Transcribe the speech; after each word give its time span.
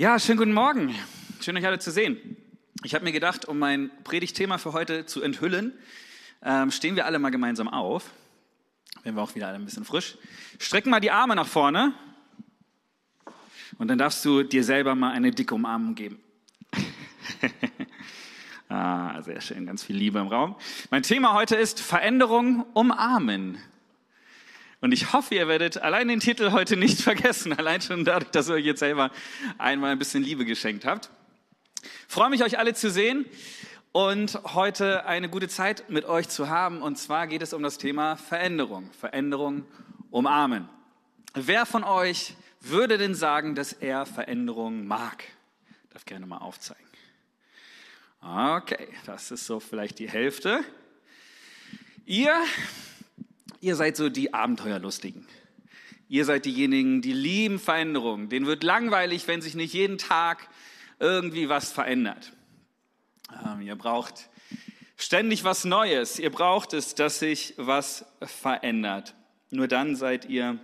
Ja, 0.00 0.16
schönen 0.20 0.38
guten 0.38 0.52
Morgen. 0.52 0.94
Schön, 1.40 1.56
euch 1.56 1.66
alle 1.66 1.80
zu 1.80 1.90
sehen. 1.90 2.36
Ich 2.84 2.94
habe 2.94 3.04
mir 3.04 3.10
gedacht, 3.10 3.46
um 3.46 3.58
mein 3.58 3.90
Predigtthema 4.04 4.56
für 4.58 4.72
heute 4.72 5.06
zu 5.06 5.22
enthüllen, 5.22 5.72
ähm, 6.40 6.70
stehen 6.70 6.94
wir 6.94 7.04
alle 7.04 7.18
mal 7.18 7.30
gemeinsam 7.30 7.66
auf. 7.66 8.12
Werden 9.02 9.16
wir 9.16 9.22
auch 9.24 9.34
wieder 9.34 9.48
alle 9.48 9.56
ein 9.56 9.64
bisschen 9.64 9.84
frisch. 9.84 10.16
Strecken 10.60 10.90
mal 10.90 11.00
die 11.00 11.10
Arme 11.10 11.34
nach 11.34 11.48
vorne. 11.48 11.94
Und 13.78 13.88
dann 13.88 13.98
darfst 13.98 14.24
du 14.24 14.44
dir 14.44 14.62
selber 14.62 14.94
mal 14.94 15.10
eine 15.10 15.32
dicke 15.32 15.52
Umarmung 15.52 15.96
geben. 15.96 16.20
ah, 18.68 19.20
sehr 19.22 19.40
schön, 19.40 19.66
ganz 19.66 19.82
viel 19.82 19.96
Liebe 19.96 20.20
im 20.20 20.28
Raum. 20.28 20.54
Mein 20.92 21.02
Thema 21.02 21.34
heute 21.34 21.56
ist 21.56 21.80
Veränderung 21.80 22.64
umarmen. 22.72 23.58
Und 24.80 24.92
ich 24.92 25.12
hoffe, 25.12 25.34
ihr 25.34 25.48
werdet 25.48 25.78
allein 25.78 26.08
den 26.08 26.20
Titel 26.20 26.52
heute 26.52 26.76
nicht 26.76 27.00
vergessen, 27.02 27.52
allein 27.52 27.80
schon 27.80 28.04
dadurch, 28.04 28.30
dass 28.30 28.48
ihr 28.48 28.54
euch 28.54 28.64
jetzt 28.64 28.80
selber 28.80 29.10
einmal 29.58 29.92
ein 29.92 29.98
bisschen 29.98 30.22
Liebe 30.22 30.44
geschenkt 30.44 30.84
habt. 30.84 31.10
Ich 31.82 32.14
freue 32.14 32.30
mich, 32.30 32.42
euch 32.44 32.58
alle 32.58 32.74
zu 32.74 32.90
sehen 32.90 33.26
und 33.92 34.38
heute 34.54 35.06
eine 35.06 35.28
gute 35.28 35.48
Zeit 35.48 35.90
mit 35.90 36.04
euch 36.04 36.28
zu 36.28 36.48
haben. 36.48 36.82
Und 36.82 36.96
zwar 36.96 37.26
geht 37.26 37.42
es 37.42 37.52
um 37.52 37.62
das 37.62 37.78
Thema 37.78 38.16
Veränderung. 38.16 38.90
Veränderung 38.92 39.64
umarmen. 40.10 40.68
Wer 41.34 41.66
von 41.66 41.84
euch 41.84 42.34
würde 42.60 42.98
denn 42.98 43.14
sagen, 43.14 43.54
dass 43.54 43.72
er 43.72 44.06
Veränderung 44.06 44.86
mag? 44.86 45.24
Darf 45.90 46.04
gerne 46.04 46.26
mal 46.26 46.38
aufzeigen. 46.38 46.84
Okay, 48.20 48.88
das 49.06 49.30
ist 49.30 49.46
so 49.46 49.60
vielleicht 49.60 49.98
die 49.98 50.08
Hälfte. 50.08 50.64
Ihr 52.04 52.34
Ihr 53.60 53.76
seid 53.76 53.96
so 53.96 54.08
die 54.08 54.34
Abenteuerlustigen. 54.34 55.26
Ihr 56.08 56.24
seid 56.24 56.44
diejenigen, 56.44 57.02
die 57.02 57.12
lieben 57.12 57.58
Veränderungen. 57.58 58.28
Denen 58.28 58.46
wird 58.46 58.62
langweilig, 58.62 59.28
wenn 59.28 59.42
sich 59.42 59.54
nicht 59.54 59.74
jeden 59.74 59.98
Tag 59.98 60.48
irgendwie 60.98 61.48
was 61.48 61.70
verändert. 61.70 62.32
Ähm, 63.44 63.60
ihr 63.60 63.76
braucht 63.76 64.30
ständig 64.96 65.44
was 65.44 65.64
Neues. 65.64 66.18
Ihr 66.18 66.30
braucht 66.30 66.72
es, 66.72 66.94
dass 66.94 67.18
sich 67.18 67.54
was 67.56 68.06
verändert. 68.22 69.14
Nur 69.50 69.68
dann 69.68 69.96
seid 69.96 70.24
ihr 70.26 70.58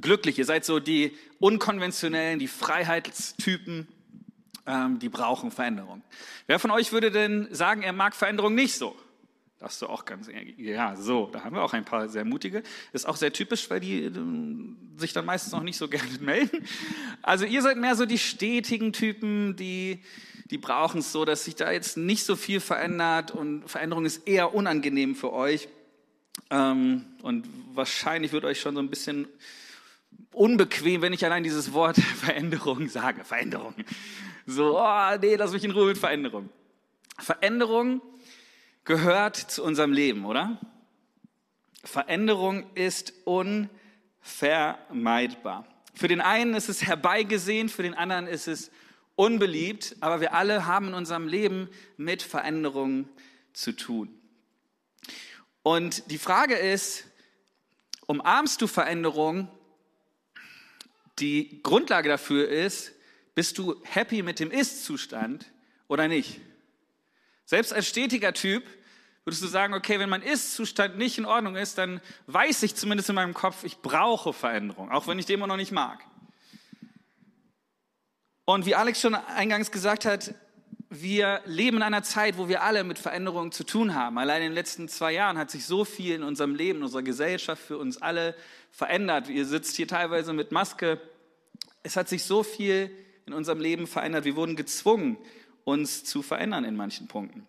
glücklich. 0.00 0.38
Ihr 0.38 0.44
seid 0.44 0.64
so 0.64 0.78
die 0.80 1.16
unkonventionellen, 1.38 2.38
die 2.38 2.48
Freiheitstypen, 2.48 3.88
ähm, 4.66 4.98
die 4.98 5.08
brauchen 5.08 5.50
Veränderung. 5.50 6.02
Wer 6.46 6.58
von 6.58 6.70
euch 6.70 6.92
würde 6.92 7.10
denn 7.10 7.48
sagen, 7.54 7.82
er 7.82 7.92
mag 7.92 8.14
Veränderung 8.14 8.54
nicht 8.54 8.74
so? 8.74 8.96
Darfst 9.58 9.80
du 9.80 9.86
auch 9.86 10.04
ganz, 10.04 10.28
ja, 10.58 10.96
so, 10.96 11.30
da 11.32 11.42
haben 11.42 11.56
wir 11.56 11.62
auch 11.62 11.72
ein 11.72 11.86
paar 11.86 12.10
sehr 12.10 12.26
mutige. 12.26 12.62
Ist 12.92 13.08
auch 13.08 13.16
sehr 13.16 13.32
typisch, 13.32 13.70
weil 13.70 13.80
die 13.80 14.04
äh, 14.04 14.12
sich 14.98 15.14
dann 15.14 15.24
meistens 15.24 15.52
noch 15.52 15.62
nicht 15.62 15.78
so 15.78 15.88
gerne 15.88 16.18
melden. 16.20 16.66
Also 17.22 17.46
ihr 17.46 17.62
seid 17.62 17.78
mehr 17.78 17.94
so 17.94 18.04
die 18.04 18.18
stetigen 18.18 18.92
Typen, 18.92 19.56
die, 19.56 20.02
die 20.50 20.58
brauchen 20.58 20.98
es 20.98 21.10
so, 21.10 21.24
dass 21.24 21.46
sich 21.46 21.54
da 21.54 21.72
jetzt 21.72 21.96
nicht 21.96 22.24
so 22.24 22.36
viel 22.36 22.60
verändert 22.60 23.30
und 23.30 23.66
Veränderung 23.66 24.04
ist 24.04 24.28
eher 24.28 24.54
unangenehm 24.54 25.14
für 25.14 25.32
euch. 25.32 25.68
Ähm, 26.50 27.06
und 27.22 27.48
wahrscheinlich 27.72 28.32
wird 28.32 28.44
euch 28.44 28.60
schon 28.60 28.74
so 28.74 28.80
ein 28.82 28.90
bisschen 28.90 29.26
unbequem, 30.32 31.00
wenn 31.00 31.14
ich 31.14 31.24
allein 31.24 31.42
dieses 31.42 31.72
Wort 31.72 31.96
Veränderung 32.20 32.88
sage. 32.88 33.24
Veränderung. 33.24 33.74
So, 34.44 34.78
oh, 34.78 35.16
nee, 35.18 35.36
lass 35.36 35.52
mich 35.52 35.64
in 35.64 35.70
Ruhe 35.70 35.86
mit 35.86 35.98
Veränderung. 35.98 36.50
Veränderung 37.18 38.02
gehört 38.86 39.36
zu 39.36 39.62
unserem 39.62 39.92
Leben, 39.92 40.24
oder? 40.24 40.58
Veränderung 41.84 42.64
ist 42.74 43.12
unvermeidbar. 43.24 45.66
Für 45.94 46.08
den 46.08 46.22
einen 46.22 46.54
ist 46.54 46.70
es 46.70 46.82
herbeigesehen, 46.82 47.68
für 47.68 47.82
den 47.82 47.94
anderen 47.94 48.26
ist 48.26 48.48
es 48.48 48.70
unbeliebt, 49.14 49.96
aber 50.00 50.20
wir 50.20 50.34
alle 50.34 50.66
haben 50.66 50.88
in 50.88 50.94
unserem 50.94 51.28
Leben 51.28 51.68
mit 51.96 52.22
Veränderungen 52.22 53.08
zu 53.52 53.70
tun. 53.72 54.08
Und 55.62 56.10
die 56.10 56.18
Frage 56.18 56.54
ist, 56.54 57.04
umarmst 58.06 58.60
du 58.62 58.66
Veränderung? 58.66 59.48
Die 61.18 61.62
Grundlage 61.62 62.08
dafür 62.08 62.48
ist, 62.48 62.92
bist 63.34 63.58
du 63.58 63.78
happy 63.84 64.22
mit 64.22 64.38
dem 64.38 64.50
Ist-Zustand 64.50 65.50
oder 65.88 66.08
nicht? 66.08 66.40
Selbst 67.46 67.72
als 67.72 67.86
stetiger 67.86 68.32
Typ 68.32 68.64
würdest 69.24 69.42
du 69.42 69.46
sagen, 69.46 69.74
okay, 69.74 69.98
wenn 69.98 70.08
mein 70.08 70.22
Ist-Zustand 70.22 70.98
nicht 70.98 71.16
in 71.18 71.24
Ordnung 71.24 71.56
ist, 71.56 71.78
dann 71.78 72.00
weiß 72.26 72.62
ich 72.64 72.74
zumindest 72.74 73.08
in 73.08 73.14
meinem 73.14 73.34
Kopf, 73.34 73.64
ich 73.64 73.78
brauche 73.78 74.32
Veränderung, 74.32 74.90
auch 74.90 75.06
wenn 75.06 75.18
ich 75.18 75.26
den 75.26 75.34
immer 75.34 75.46
noch 75.46 75.56
nicht 75.56 75.72
mag. 75.72 76.04
Und 78.44 78.66
wie 78.66 78.74
Alex 78.74 79.00
schon 79.00 79.14
eingangs 79.14 79.72
gesagt 79.72 80.04
hat, 80.04 80.34
wir 80.88 81.40
leben 81.46 81.78
in 81.78 81.82
einer 81.82 82.04
Zeit, 82.04 82.38
wo 82.38 82.48
wir 82.48 82.62
alle 82.62 82.84
mit 82.84 82.98
Veränderungen 82.98 83.50
zu 83.50 83.64
tun 83.64 83.94
haben. 83.94 84.18
Allein 84.18 84.42
in 84.42 84.48
den 84.50 84.54
letzten 84.54 84.88
zwei 84.88 85.12
Jahren 85.12 85.36
hat 85.36 85.50
sich 85.50 85.66
so 85.66 85.84
viel 85.84 86.14
in 86.14 86.22
unserem 86.22 86.54
Leben, 86.54 86.78
in 86.78 86.84
unserer 86.84 87.02
Gesellschaft 87.02 87.60
für 87.60 87.78
uns 87.78 88.00
alle 88.00 88.36
verändert. 88.70 89.28
Ihr 89.28 89.46
sitzt 89.46 89.74
hier 89.76 89.88
teilweise 89.88 90.32
mit 90.32 90.52
Maske. 90.52 91.00
Es 91.82 91.96
hat 91.96 92.08
sich 92.08 92.22
so 92.22 92.44
viel 92.44 92.90
in 93.26 93.32
unserem 93.32 93.58
Leben 93.58 93.88
verändert. 93.88 94.24
Wir 94.24 94.36
wurden 94.36 94.54
gezwungen, 94.54 95.18
uns 95.66 96.04
zu 96.04 96.22
verändern 96.22 96.64
in 96.64 96.76
manchen 96.76 97.08
Punkten. 97.08 97.44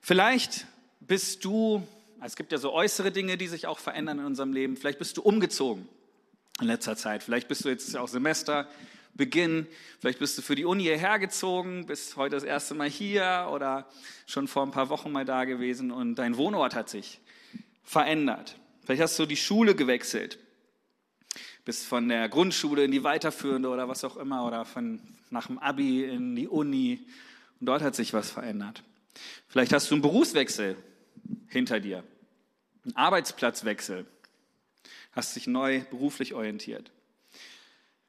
Vielleicht 0.00 0.66
bist 1.00 1.44
du, 1.44 1.86
es 2.22 2.34
gibt 2.34 2.50
ja 2.50 2.58
so 2.58 2.72
äußere 2.72 3.12
Dinge, 3.12 3.38
die 3.38 3.46
sich 3.46 3.68
auch 3.68 3.78
verändern 3.78 4.18
in 4.18 4.24
unserem 4.26 4.52
Leben, 4.52 4.76
vielleicht 4.76 4.98
bist 4.98 5.16
du 5.16 5.22
umgezogen 5.22 5.88
in 6.60 6.66
letzter 6.66 6.96
Zeit, 6.96 7.22
vielleicht 7.22 7.46
bist 7.46 7.64
du 7.64 7.68
jetzt 7.68 7.96
auch 7.96 8.08
Semesterbeginn, 8.08 9.68
vielleicht 10.00 10.18
bist 10.18 10.36
du 10.36 10.42
für 10.42 10.56
die 10.56 10.64
Uni 10.64 10.82
hierher 10.82 11.20
bist 11.86 12.16
heute 12.16 12.34
das 12.34 12.42
erste 12.42 12.74
Mal 12.74 12.90
hier 12.90 13.48
oder 13.52 13.88
schon 14.26 14.48
vor 14.48 14.64
ein 14.64 14.72
paar 14.72 14.88
Wochen 14.88 15.12
mal 15.12 15.24
da 15.24 15.44
gewesen 15.44 15.92
und 15.92 16.16
dein 16.16 16.36
Wohnort 16.36 16.74
hat 16.74 16.88
sich 16.88 17.20
verändert. 17.84 18.56
Vielleicht 18.84 19.02
hast 19.02 19.18
du 19.20 19.24
die 19.24 19.36
Schule 19.36 19.76
gewechselt, 19.76 20.38
bist 21.64 21.86
von 21.86 22.08
der 22.08 22.28
Grundschule 22.28 22.84
in 22.84 22.90
die 22.90 23.04
weiterführende 23.04 23.68
oder 23.68 23.88
was 23.88 24.04
auch 24.04 24.16
immer 24.16 24.46
oder 24.46 24.64
von 24.64 25.00
nach 25.30 25.46
dem 25.46 25.58
Abi 25.58 26.04
in 26.04 26.36
die 26.36 26.48
Uni 26.48 27.06
und 27.60 27.66
dort 27.66 27.82
hat 27.82 27.94
sich 27.94 28.12
was 28.12 28.30
verändert. 28.30 28.82
Vielleicht 29.48 29.72
hast 29.72 29.90
du 29.90 29.94
einen 29.94 30.02
Berufswechsel 30.02 30.76
hinter 31.48 31.80
dir, 31.80 32.04
einen 32.84 32.96
Arbeitsplatzwechsel, 32.96 34.06
hast 35.12 35.36
dich 35.36 35.46
neu 35.46 35.80
beruflich 35.90 36.34
orientiert. 36.34 36.90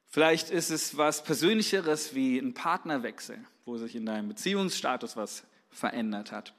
Vielleicht 0.10 0.50
ist 0.50 0.72
es 0.72 0.98
was 0.98 1.24
Persönlicheres 1.24 2.16
wie 2.16 2.38
ein 2.38 2.54
Partnerwechsel, 2.54 3.38
wo 3.66 3.78
sich 3.78 3.96
in 3.96 4.06
deinem 4.06 4.30
Beziehungsstatus 4.30 5.16
was 5.16 5.44
verändert 5.70 6.32
hat. 6.32 6.54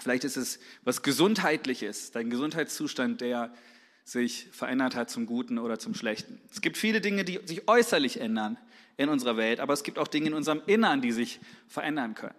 Vielleicht 0.00 0.24
ist 0.24 0.36
es 0.36 0.58
was 0.82 1.02
Gesundheitliches, 1.02 2.10
dein 2.10 2.30
Gesundheitszustand, 2.30 3.20
der 3.20 3.54
sich 4.04 4.48
verändert 4.50 4.94
hat 4.96 5.10
zum 5.10 5.26
Guten 5.26 5.58
oder 5.58 5.78
zum 5.78 5.94
Schlechten. 5.94 6.40
Es 6.50 6.60
gibt 6.60 6.76
viele 6.76 7.00
Dinge, 7.00 7.24
die 7.24 7.40
sich 7.44 7.68
äußerlich 7.68 8.20
ändern 8.20 8.58
in 8.96 9.08
unserer 9.08 9.36
Welt, 9.36 9.60
aber 9.60 9.72
es 9.72 9.84
gibt 9.84 9.98
auch 9.98 10.08
Dinge 10.08 10.28
in 10.28 10.34
unserem 10.34 10.62
Innern, 10.66 11.00
die 11.00 11.12
sich 11.12 11.40
verändern 11.68 12.14
können. 12.14 12.34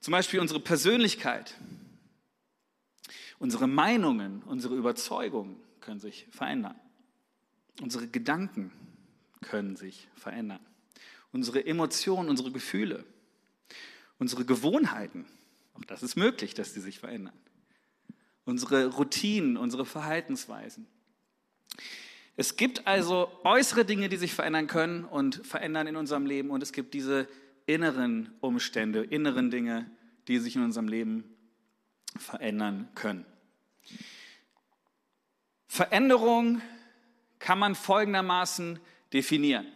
Zum 0.00 0.12
Beispiel 0.12 0.40
unsere 0.40 0.60
Persönlichkeit, 0.60 1.54
unsere 3.38 3.66
Meinungen, 3.66 4.42
unsere 4.44 4.74
Überzeugungen 4.74 5.56
können 5.80 6.00
sich 6.00 6.26
verändern. 6.30 6.78
Unsere 7.82 8.08
Gedanken 8.08 8.72
können 9.42 9.76
sich 9.76 10.08
verändern. 10.14 10.60
Unsere 11.32 11.66
Emotionen, 11.66 12.30
unsere 12.30 12.50
Gefühle, 12.50 13.04
unsere 14.18 14.46
Gewohnheiten, 14.46 15.26
auch 15.74 15.84
das 15.84 16.02
ist 16.02 16.16
möglich, 16.16 16.54
dass 16.54 16.72
sie 16.72 16.80
sich 16.80 16.98
verändern 16.98 17.34
unsere 18.46 18.86
Routinen, 18.86 19.58
unsere 19.58 19.84
Verhaltensweisen. 19.84 20.86
Es 22.36 22.56
gibt 22.56 22.86
also 22.86 23.30
äußere 23.44 23.84
Dinge, 23.84 24.08
die 24.08 24.16
sich 24.16 24.32
verändern 24.32 24.66
können 24.66 25.04
und 25.04 25.44
verändern 25.46 25.86
in 25.86 25.96
unserem 25.96 26.24
Leben 26.24 26.50
und 26.50 26.62
es 26.62 26.72
gibt 26.72 26.94
diese 26.94 27.28
inneren 27.66 28.32
Umstände, 28.40 29.02
inneren 29.02 29.50
Dinge, 29.50 29.90
die 30.28 30.38
sich 30.38 30.56
in 30.56 30.62
unserem 30.62 30.88
Leben 30.88 31.24
verändern 32.16 32.88
können. 32.94 33.26
Veränderung 35.66 36.62
kann 37.38 37.58
man 37.58 37.74
folgendermaßen 37.74 38.78
definieren. 39.12 39.66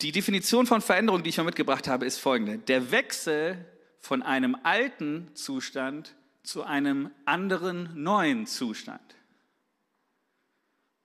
Die 0.00 0.12
Definition 0.12 0.66
von 0.66 0.80
Veränderung, 0.80 1.22
die 1.22 1.30
ich 1.30 1.38
mal 1.38 1.44
mitgebracht 1.44 1.88
habe, 1.88 2.06
ist 2.06 2.18
folgende. 2.18 2.58
Der 2.58 2.92
Wechsel 2.92 3.64
von 4.00 4.22
einem 4.22 4.56
alten 4.62 5.34
Zustand 5.34 6.14
zu 6.42 6.62
einem 6.62 7.10
anderen 7.24 8.02
neuen 8.02 8.46
Zustand. 8.46 9.16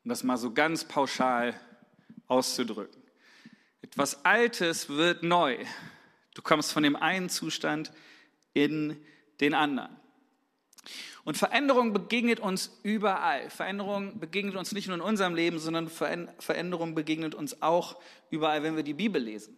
Um 0.03 0.09
das 0.09 0.23
mal 0.23 0.37
so 0.37 0.53
ganz 0.53 0.85
pauschal 0.85 1.59
auszudrücken. 2.27 3.01
Etwas 3.81 4.23
Altes 4.25 4.89
wird 4.89 5.23
neu. 5.23 5.57
Du 6.33 6.41
kommst 6.41 6.71
von 6.71 6.83
dem 6.83 6.95
einen 6.95 7.29
Zustand 7.29 7.91
in 8.53 8.97
den 9.39 9.53
anderen. 9.53 9.95
Und 11.25 11.37
Veränderung 11.37 11.93
begegnet 11.93 12.39
uns 12.39 12.79
überall. 12.83 13.49
Veränderung 13.49 14.19
begegnet 14.19 14.55
uns 14.55 14.73
nicht 14.73 14.87
nur 14.87 14.95
in 14.95 15.01
unserem 15.01 15.35
Leben, 15.35 15.59
sondern 15.59 15.89
Veränderung 15.89 16.95
begegnet 16.95 17.33
uns 17.33 17.61
auch 17.61 18.01
überall, 18.29 18.63
wenn 18.63 18.75
wir 18.75 18.83
die 18.83 18.93
Bibel 18.93 19.21
lesen. 19.21 19.57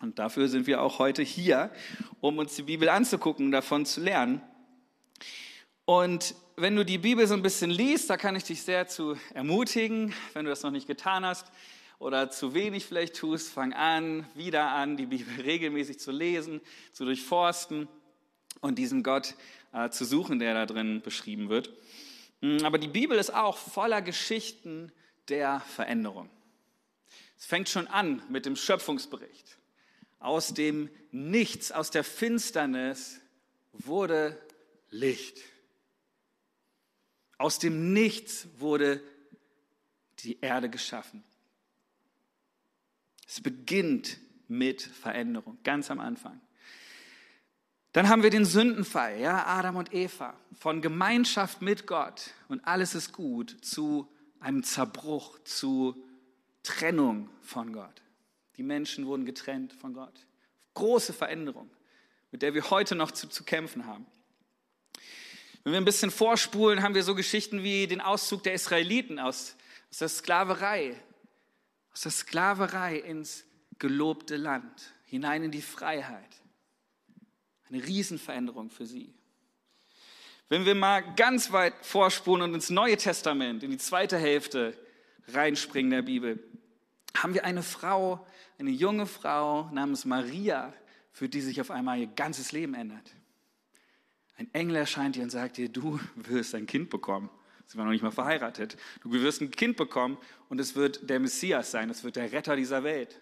Und 0.00 0.18
dafür 0.18 0.48
sind 0.48 0.66
wir 0.66 0.82
auch 0.82 0.98
heute 0.98 1.22
hier, 1.22 1.70
um 2.20 2.38
uns 2.38 2.54
die 2.54 2.62
Bibel 2.62 2.88
anzugucken, 2.88 3.50
davon 3.50 3.86
zu 3.86 4.00
lernen. 4.00 4.42
Und 5.84 6.34
wenn 6.56 6.74
du 6.74 6.84
die 6.84 6.98
Bibel 6.98 7.26
so 7.26 7.34
ein 7.34 7.42
bisschen 7.42 7.70
liest, 7.70 8.10
da 8.10 8.16
kann 8.16 8.36
ich 8.36 8.44
dich 8.44 8.62
sehr 8.62 8.88
zu 8.88 9.16
ermutigen, 9.34 10.12
wenn 10.32 10.44
du 10.44 10.50
das 10.50 10.62
noch 10.62 10.70
nicht 10.70 10.86
getan 10.86 11.24
hast 11.24 11.50
oder 11.98 12.30
zu 12.30 12.54
wenig 12.54 12.84
vielleicht 12.84 13.16
tust, 13.16 13.52
fang 13.52 13.72
an, 13.72 14.26
wieder 14.34 14.70
an, 14.70 14.96
die 14.96 15.06
Bibel 15.06 15.40
regelmäßig 15.44 15.98
zu 15.98 16.10
lesen, 16.10 16.60
zu 16.92 17.04
durchforsten 17.04 17.88
und 18.60 18.78
diesen 18.78 19.02
Gott 19.02 19.34
äh, 19.72 19.90
zu 19.90 20.04
suchen, 20.04 20.38
der 20.38 20.54
da 20.54 20.66
drin 20.66 21.02
beschrieben 21.02 21.48
wird. 21.48 21.70
Mm, 22.40 22.58
aber 22.64 22.78
die 22.78 22.88
Bibel 22.88 23.18
ist 23.18 23.32
auch 23.32 23.56
voller 23.56 24.02
Geschichten 24.02 24.92
der 25.28 25.60
Veränderung. 25.60 26.30
Es 27.38 27.46
fängt 27.46 27.68
schon 27.68 27.86
an 27.86 28.22
mit 28.28 28.46
dem 28.46 28.56
Schöpfungsbericht. 28.56 29.55
Aus 30.18 30.54
dem 30.54 30.90
Nichts, 31.10 31.72
aus 31.72 31.90
der 31.90 32.04
Finsternis 32.04 33.20
wurde 33.72 34.38
Licht. 34.90 35.38
Aus 37.38 37.58
dem 37.58 37.92
Nichts 37.92 38.48
wurde 38.58 39.02
die 40.20 40.40
Erde 40.40 40.70
geschaffen. 40.70 41.22
Es 43.26 43.40
beginnt 43.40 44.18
mit 44.48 44.82
Veränderung, 44.82 45.58
ganz 45.64 45.90
am 45.90 46.00
Anfang. 46.00 46.40
Dann 47.92 48.08
haben 48.08 48.22
wir 48.22 48.30
den 48.30 48.44
Sündenfall, 48.44 49.18
ja, 49.18 49.46
Adam 49.46 49.76
und 49.76 49.94
Eva, 49.94 50.38
von 50.58 50.82
Gemeinschaft 50.82 51.62
mit 51.62 51.86
Gott 51.86 52.30
und 52.48 52.64
alles 52.66 52.94
ist 52.94 53.12
gut 53.12 53.56
zu 53.62 54.06
einem 54.38 54.62
Zerbruch, 54.62 55.38
zu 55.44 55.96
Trennung 56.62 57.30
von 57.40 57.72
Gott. 57.72 58.02
Die 58.56 58.62
Menschen 58.62 59.06
wurden 59.06 59.24
getrennt 59.24 59.72
von 59.72 59.92
Gott. 59.92 60.26
Große 60.74 61.12
Veränderung, 61.12 61.70
mit 62.30 62.42
der 62.42 62.54
wir 62.54 62.70
heute 62.70 62.94
noch 62.94 63.10
zu, 63.10 63.28
zu 63.28 63.44
kämpfen 63.44 63.86
haben. 63.86 64.06
Wenn 65.62 65.72
wir 65.72 65.80
ein 65.80 65.84
bisschen 65.84 66.10
vorspulen, 66.10 66.82
haben 66.82 66.94
wir 66.94 67.02
so 67.02 67.14
Geschichten 67.14 67.62
wie 67.62 67.86
den 67.86 68.00
Auszug 68.00 68.42
der 68.44 68.54
Israeliten 68.54 69.18
aus, 69.18 69.56
aus 69.90 69.98
der 69.98 70.08
Sklaverei, 70.08 70.94
aus 71.92 72.02
der 72.02 72.12
Sklaverei 72.12 72.98
ins 72.98 73.44
gelobte 73.78 74.36
Land, 74.36 74.94
hinein 75.06 75.42
in 75.42 75.50
die 75.50 75.62
Freiheit. 75.62 76.42
Eine 77.68 77.84
Riesenveränderung 77.84 78.70
für 78.70 78.86
sie. 78.86 79.12
Wenn 80.48 80.64
wir 80.64 80.76
mal 80.76 81.02
ganz 81.16 81.50
weit 81.50 81.74
vorspulen 81.84 82.42
und 82.42 82.54
ins 82.54 82.70
Neue 82.70 82.96
Testament, 82.96 83.64
in 83.64 83.72
die 83.72 83.78
zweite 83.78 84.16
Hälfte 84.16 84.78
reinspringen 85.28 85.90
der 85.90 86.02
Bibel, 86.02 86.38
haben 87.16 87.34
wir 87.34 87.44
eine 87.44 87.64
Frau, 87.64 88.24
eine 88.58 88.70
junge 88.70 89.06
Frau 89.06 89.70
namens 89.70 90.04
Maria, 90.04 90.72
für 91.12 91.28
die 91.28 91.40
sich 91.40 91.60
auf 91.60 91.70
einmal 91.70 91.98
ihr 91.98 92.06
ganzes 92.06 92.52
Leben 92.52 92.74
ändert. 92.74 93.14
Ein 94.38 94.52
Engel 94.52 94.76
erscheint 94.76 95.16
ihr 95.16 95.22
und 95.22 95.30
sagt 95.30 95.58
ihr, 95.58 95.68
du 95.68 95.98
wirst 96.14 96.54
ein 96.54 96.66
Kind 96.66 96.90
bekommen. 96.90 97.30
Sie 97.66 97.76
war 97.78 97.84
noch 97.84 97.92
nicht 97.92 98.02
mal 98.02 98.12
verheiratet. 98.12 98.76
Du 99.02 99.12
wirst 99.12 99.40
ein 99.40 99.50
Kind 99.50 99.76
bekommen 99.76 100.18
und 100.48 100.60
es 100.60 100.74
wird 100.74 101.08
der 101.08 101.18
Messias 101.18 101.70
sein, 101.70 101.90
es 101.90 102.04
wird 102.04 102.16
der 102.16 102.32
Retter 102.32 102.54
dieser 102.54 102.84
Welt. 102.84 103.20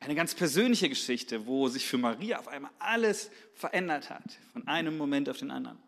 Eine 0.00 0.14
ganz 0.14 0.34
persönliche 0.34 0.88
Geschichte, 0.88 1.46
wo 1.46 1.68
sich 1.68 1.86
für 1.86 1.98
Maria 1.98 2.38
auf 2.38 2.48
einmal 2.48 2.70
alles 2.78 3.30
verändert 3.54 4.10
hat, 4.10 4.38
von 4.52 4.66
einem 4.68 4.96
Moment 4.96 5.28
auf 5.28 5.38
den 5.38 5.50
anderen. 5.50 5.78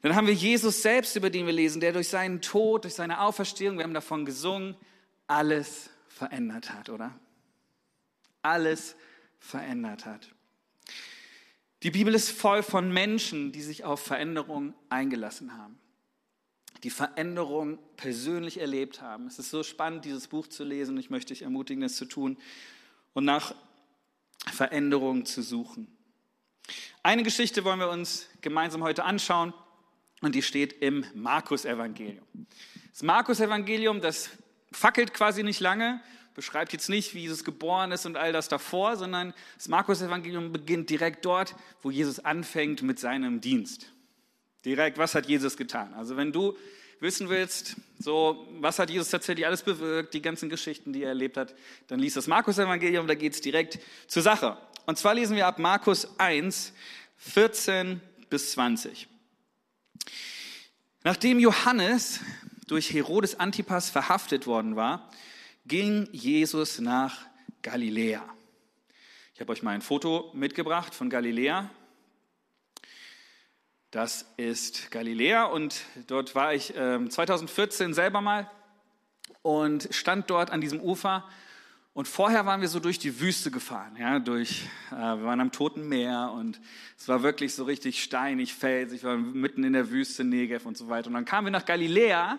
Dann 0.00 0.14
haben 0.14 0.26
wir 0.26 0.34
Jesus 0.34 0.82
selbst, 0.82 1.16
über 1.16 1.30
den 1.30 1.46
wir 1.46 1.52
lesen, 1.52 1.80
der 1.80 1.92
durch 1.92 2.08
seinen 2.08 2.40
Tod, 2.40 2.84
durch 2.84 2.94
seine 2.94 3.20
Auferstehung, 3.20 3.78
wir 3.78 3.84
haben 3.84 3.94
davon 3.94 4.24
gesungen, 4.24 4.76
alles 5.26 5.90
verändert 6.14 6.72
hat, 6.72 6.90
oder? 6.90 7.18
Alles 8.42 8.94
verändert 9.40 10.06
hat. 10.06 10.30
Die 11.82 11.90
Bibel 11.90 12.14
ist 12.14 12.30
voll 12.30 12.62
von 12.62 12.92
Menschen, 12.92 13.52
die 13.52 13.62
sich 13.62 13.84
auf 13.84 14.00
Veränderung 14.00 14.74
eingelassen 14.88 15.58
haben, 15.58 15.78
die 16.82 16.90
Veränderung 16.90 17.78
persönlich 17.96 18.60
erlebt 18.60 19.02
haben. 19.02 19.26
Es 19.26 19.38
ist 19.38 19.50
so 19.50 19.62
spannend, 19.62 20.04
dieses 20.04 20.28
Buch 20.28 20.46
zu 20.46 20.64
lesen. 20.64 20.96
Ich 20.98 21.10
möchte 21.10 21.34
dich 21.34 21.42
ermutigen, 21.42 21.82
das 21.82 21.96
zu 21.96 22.04
tun 22.04 22.38
und 23.12 23.24
nach 23.24 23.54
Veränderung 24.52 25.26
zu 25.26 25.42
suchen. 25.42 25.88
Eine 27.02 27.22
Geschichte 27.22 27.64
wollen 27.64 27.80
wir 27.80 27.90
uns 27.90 28.28
gemeinsam 28.40 28.82
heute 28.82 29.04
anschauen 29.04 29.52
und 30.22 30.34
die 30.34 30.42
steht 30.42 30.74
im 30.80 31.04
Markus-Evangelium. 31.14 32.24
Das 32.92 33.02
Markus-Evangelium, 33.02 34.00
das 34.00 34.30
fackelt 34.74 35.14
quasi 35.14 35.42
nicht 35.42 35.60
lange, 35.60 36.00
beschreibt 36.34 36.72
jetzt 36.72 36.88
nicht, 36.88 37.14
wie 37.14 37.20
Jesus 37.20 37.44
geboren 37.44 37.92
ist 37.92 38.06
und 38.06 38.16
all 38.16 38.32
das 38.32 38.48
davor, 38.48 38.96
sondern 38.96 39.32
das 39.56 39.68
Markus-Evangelium 39.68 40.52
beginnt 40.52 40.90
direkt 40.90 41.24
dort, 41.24 41.54
wo 41.82 41.90
Jesus 41.90 42.18
anfängt 42.18 42.82
mit 42.82 42.98
seinem 42.98 43.40
Dienst. 43.40 43.92
Direkt, 44.64 44.98
was 44.98 45.14
hat 45.14 45.26
Jesus 45.26 45.56
getan? 45.56 45.94
Also 45.94 46.16
wenn 46.16 46.32
du 46.32 46.56
wissen 47.00 47.28
willst, 47.28 47.76
so, 47.98 48.48
was 48.60 48.78
hat 48.78 48.90
Jesus 48.90 49.10
tatsächlich 49.10 49.46
alles 49.46 49.62
bewirkt, 49.62 50.14
die 50.14 50.22
ganzen 50.22 50.48
Geschichten, 50.48 50.92
die 50.92 51.02
er 51.02 51.10
erlebt 51.10 51.36
hat, 51.36 51.54
dann 51.88 52.00
liest 52.00 52.16
das 52.16 52.26
Markus-Evangelium, 52.26 53.06
da 53.06 53.14
geht 53.14 53.34
es 53.34 53.40
direkt 53.40 53.78
zur 54.06 54.22
Sache. 54.22 54.56
Und 54.86 54.98
zwar 54.98 55.14
lesen 55.14 55.36
wir 55.36 55.46
ab 55.46 55.58
Markus 55.58 56.08
1, 56.18 56.72
14 57.18 58.00
bis 58.30 58.52
20. 58.52 59.08
Nachdem 61.04 61.38
Johannes 61.38 62.20
durch 62.66 62.92
Herodes 62.92 63.38
Antipas 63.38 63.90
verhaftet 63.90 64.46
worden 64.46 64.76
war, 64.76 65.10
ging 65.66 66.08
Jesus 66.12 66.78
nach 66.78 67.26
Galiläa. 67.62 68.22
Ich 69.34 69.40
habe 69.40 69.52
euch 69.52 69.62
mal 69.62 69.72
ein 69.72 69.82
Foto 69.82 70.30
mitgebracht 70.34 70.94
von 70.94 71.10
Galiläa. 71.10 71.70
Das 73.90 74.26
ist 74.36 74.90
Galiläa 74.90 75.44
und 75.44 75.82
dort 76.06 76.34
war 76.34 76.54
ich 76.54 76.76
äh, 76.76 77.08
2014 77.08 77.94
selber 77.94 78.20
mal 78.20 78.50
und 79.42 79.88
stand 79.92 80.30
dort 80.30 80.50
an 80.50 80.60
diesem 80.60 80.80
Ufer. 80.80 81.28
Und 81.92 82.08
vorher 82.08 82.44
waren 82.44 82.60
wir 82.60 82.66
so 82.68 82.80
durch 82.80 82.98
die 82.98 83.20
Wüste 83.20 83.52
gefahren, 83.52 83.96
ja, 83.96 84.18
durch, 84.18 84.64
äh, 84.90 84.96
wir 84.96 85.24
waren 85.24 85.40
am 85.40 85.52
Toten 85.52 85.88
Meer 85.88 86.32
und 86.34 86.60
es 86.98 87.06
war 87.06 87.22
wirklich 87.22 87.54
so 87.54 87.62
richtig 87.64 88.02
steinig, 88.02 88.52
felsig, 88.52 89.04
wir 89.04 89.10
waren 89.10 89.32
mitten 89.32 89.62
in 89.62 89.74
der 89.74 89.90
Wüste, 89.90 90.24
Negev 90.24 90.66
und 90.66 90.76
so 90.76 90.88
weiter. 90.88 91.06
Und 91.06 91.14
dann 91.14 91.24
kamen 91.24 91.46
wir 91.46 91.52
nach 91.52 91.64
Galiläa 91.64 92.38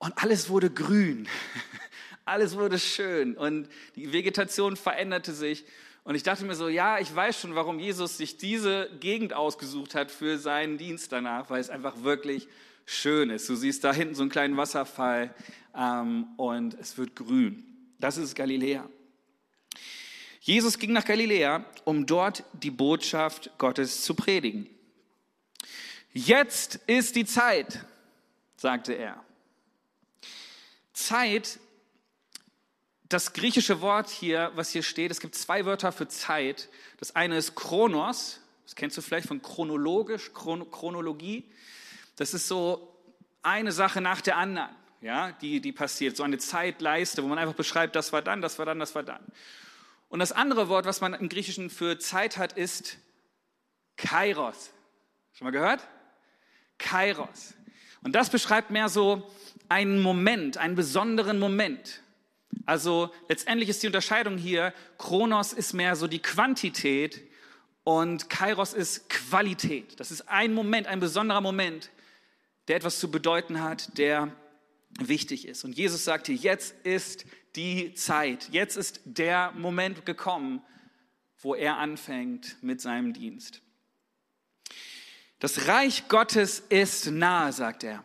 und 0.00 0.20
alles 0.20 0.48
wurde 0.48 0.68
grün, 0.70 1.28
alles 2.24 2.56
wurde 2.56 2.80
schön 2.80 3.36
und 3.36 3.68
die 3.94 4.12
Vegetation 4.12 4.76
veränderte 4.76 5.32
sich 5.32 5.64
und 6.02 6.14
ich 6.14 6.22
dachte 6.22 6.44
mir 6.44 6.54
so, 6.54 6.68
ja, 6.68 6.98
ich 6.98 7.14
weiß 7.14 7.40
schon, 7.40 7.54
warum 7.54 7.78
Jesus 7.78 8.16
sich 8.16 8.36
diese 8.36 8.90
Gegend 8.98 9.32
ausgesucht 9.32 9.94
hat 9.94 10.10
für 10.10 10.38
seinen 10.38 10.78
Dienst 10.78 11.12
danach, 11.12 11.50
weil 11.50 11.60
es 11.60 11.70
einfach 11.70 12.02
wirklich 12.02 12.48
schön 12.86 13.30
ist. 13.30 13.48
Du 13.48 13.54
siehst 13.54 13.84
da 13.84 13.92
hinten 13.92 14.14
so 14.14 14.22
einen 14.22 14.30
kleinen 14.30 14.56
Wasserfall 14.56 15.34
ähm, 15.76 16.26
und 16.36 16.74
es 16.74 16.98
wird 16.98 17.14
grün. 17.14 17.64
Das 17.98 18.16
ist 18.16 18.34
Galiläa. 18.34 18.88
Jesus 20.40 20.78
ging 20.78 20.92
nach 20.92 21.04
Galiläa, 21.04 21.64
um 21.84 22.06
dort 22.06 22.44
die 22.54 22.70
Botschaft 22.70 23.50
Gottes 23.58 24.02
zu 24.02 24.14
predigen. 24.14 24.68
Jetzt 26.12 26.76
ist 26.86 27.14
die 27.14 27.26
Zeit, 27.26 27.84
sagte 28.56 28.94
er. 28.94 29.22
Zeit 31.06 31.58
das 33.08 33.32
griechische 33.32 33.80
Wort 33.80 34.08
hier, 34.08 34.52
was 34.54 34.70
hier 34.70 34.84
steht, 34.84 35.10
es 35.10 35.20
gibt 35.20 35.34
zwei 35.34 35.64
Wörter 35.66 35.90
für 35.90 36.06
Zeit. 36.06 36.68
Das 36.98 37.16
eine 37.16 37.36
ist 37.36 37.56
Chronos, 37.56 38.40
das 38.64 38.76
kennst 38.76 38.96
du 38.96 39.02
vielleicht 39.02 39.26
von 39.26 39.42
chronologisch, 39.42 40.32
Chron 40.32 40.70
Chronologie. 40.70 41.50
Das 42.14 42.34
ist 42.34 42.46
so 42.46 42.96
eine 43.42 43.72
Sache 43.72 44.00
nach 44.00 44.20
der 44.20 44.36
anderen, 44.36 44.68
ja, 45.00 45.32
die, 45.32 45.60
die 45.60 45.72
passiert. 45.72 46.16
So 46.16 46.22
eine 46.22 46.38
Zeitleiste, 46.38 47.24
wo 47.24 47.26
man 47.26 47.38
einfach 47.38 47.56
beschreibt, 47.56 47.96
das 47.96 48.12
war 48.12 48.22
dann, 48.22 48.40
das 48.40 48.60
war 48.60 48.66
dann, 48.66 48.78
das 48.78 48.94
war 48.94 49.02
dann. 49.02 49.24
Und 50.08 50.20
das 50.20 50.30
andere 50.30 50.68
Wort, 50.68 50.86
was 50.86 51.00
man 51.00 51.14
im 51.14 51.28
Griechischen 51.28 51.68
für 51.68 51.98
Zeit 51.98 52.36
hat, 52.36 52.52
ist 52.52 52.98
Kairos. 53.96 54.70
Schon 55.32 55.46
mal 55.46 55.50
gehört? 55.50 55.86
Kairos. 56.78 57.54
Und 58.02 58.12
das 58.12 58.30
beschreibt 58.30 58.70
mehr 58.70 58.88
so 58.88 59.28
einen 59.70 60.00
Moment, 60.00 60.58
einen 60.58 60.74
besonderen 60.74 61.38
Moment. 61.38 62.02
Also 62.66 63.10
letztendlich 63.28 63.68
ist 63.68 63.82
die 63.82 63.86
Unterscheidung 63.86 64.36
hier, 64.36 64.74
Kronos 64.98 65.52
ist 65.52 65.72
mehr 65.72 65.96
so 65.96 66.06
die 66.06 66.18
Quantität 66.18 67.22
und 67.84 68.28
Kairos 68.28 68.74
ist 68.74 69.08
Qualität. 69.08 69.98
Das 69.98 70.10
ist 70.10 70.28
ein 70.28 70.52
Moment, 70.52 70.86
ein 70.88 71.00
besonderer 71.00 71.40
Moment, 71.40 71.90
der 72.68 72.76
etwas 72.76 72.98
zu 72.98 73.10
bedeuten 73.10 73.62
hat, 73.62 73.96
der 73.96 74.34
wichtig 74.98 75.46
ist. 75.46 75.64
Und 75.64 75.76
Jesus 75.76 76.04
sagt 76.04 76.26
hier, 76.26 76.36
jetzt 76.36 76.74
ist 76.84 77.24
die 77.54 77.94
Zeit, 77.94 78.48
jetzt 78.50 78.76
ist 78.76 79.00
der 79.04 79.52
Moment 79.52 80.04
gekommen, 80.04 80.62
wo 81.38 81.54
er 81.54 81.78
anfängt 81.78 82.56
mit 82.60 82.80
seinem 82.80 83.12
Dienst. 83.12 83.62
Das 85.38 85.68
Reich 85.68 86.08
Gottes 86.08 86.60
ist 86.68 87.10
nahe, 87.10 87.52
sagt 87.52 87.84
er. 87.84 88.04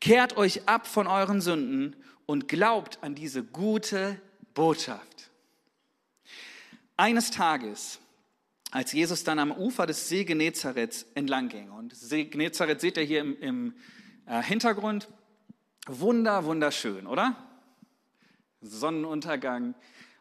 Kehrt 0.00 0.36
euch 0.36 0.68
ab 0.68 0.86
von 0.86 1.06
euren 1.06 1.40
Sünden 1.40 1.96
und 2.26 2.48
glaubt 2.48 2.98
an 3.02 3.14
diese 3.14 3.42
gute 3.42 4.20
Botschaft. 4.54 5.30
Eines 6.96 7.30
Tages, 7.30 8.00
als 8.70 8.92
Jesus 8.92 9.24
dann 9.24 9.38
am 9.38 9.52
Ufer 9.52 9.86
des 9.86 10.08
See 10.08 10.24
Genezareth 10.24 11.06
entlang 11.14 11.48
ging, 11.48 11.70
und 11.70 11.94
See 11.94 12.24
Genezareth 12.24 12.80
seht 12.80 12.96
ihr 12.96 13.04
hier 13.04 13.20
im, 13.20 13.40
im 13.40 13.74
äh, 14.26 14.42
Hintergrund, 14.42 15.08
wunder, 15.86 16.44
wunderschön, 16.44 17.06
oder? 17.06 17.36
Sonnenuntergang. 18.60 19.74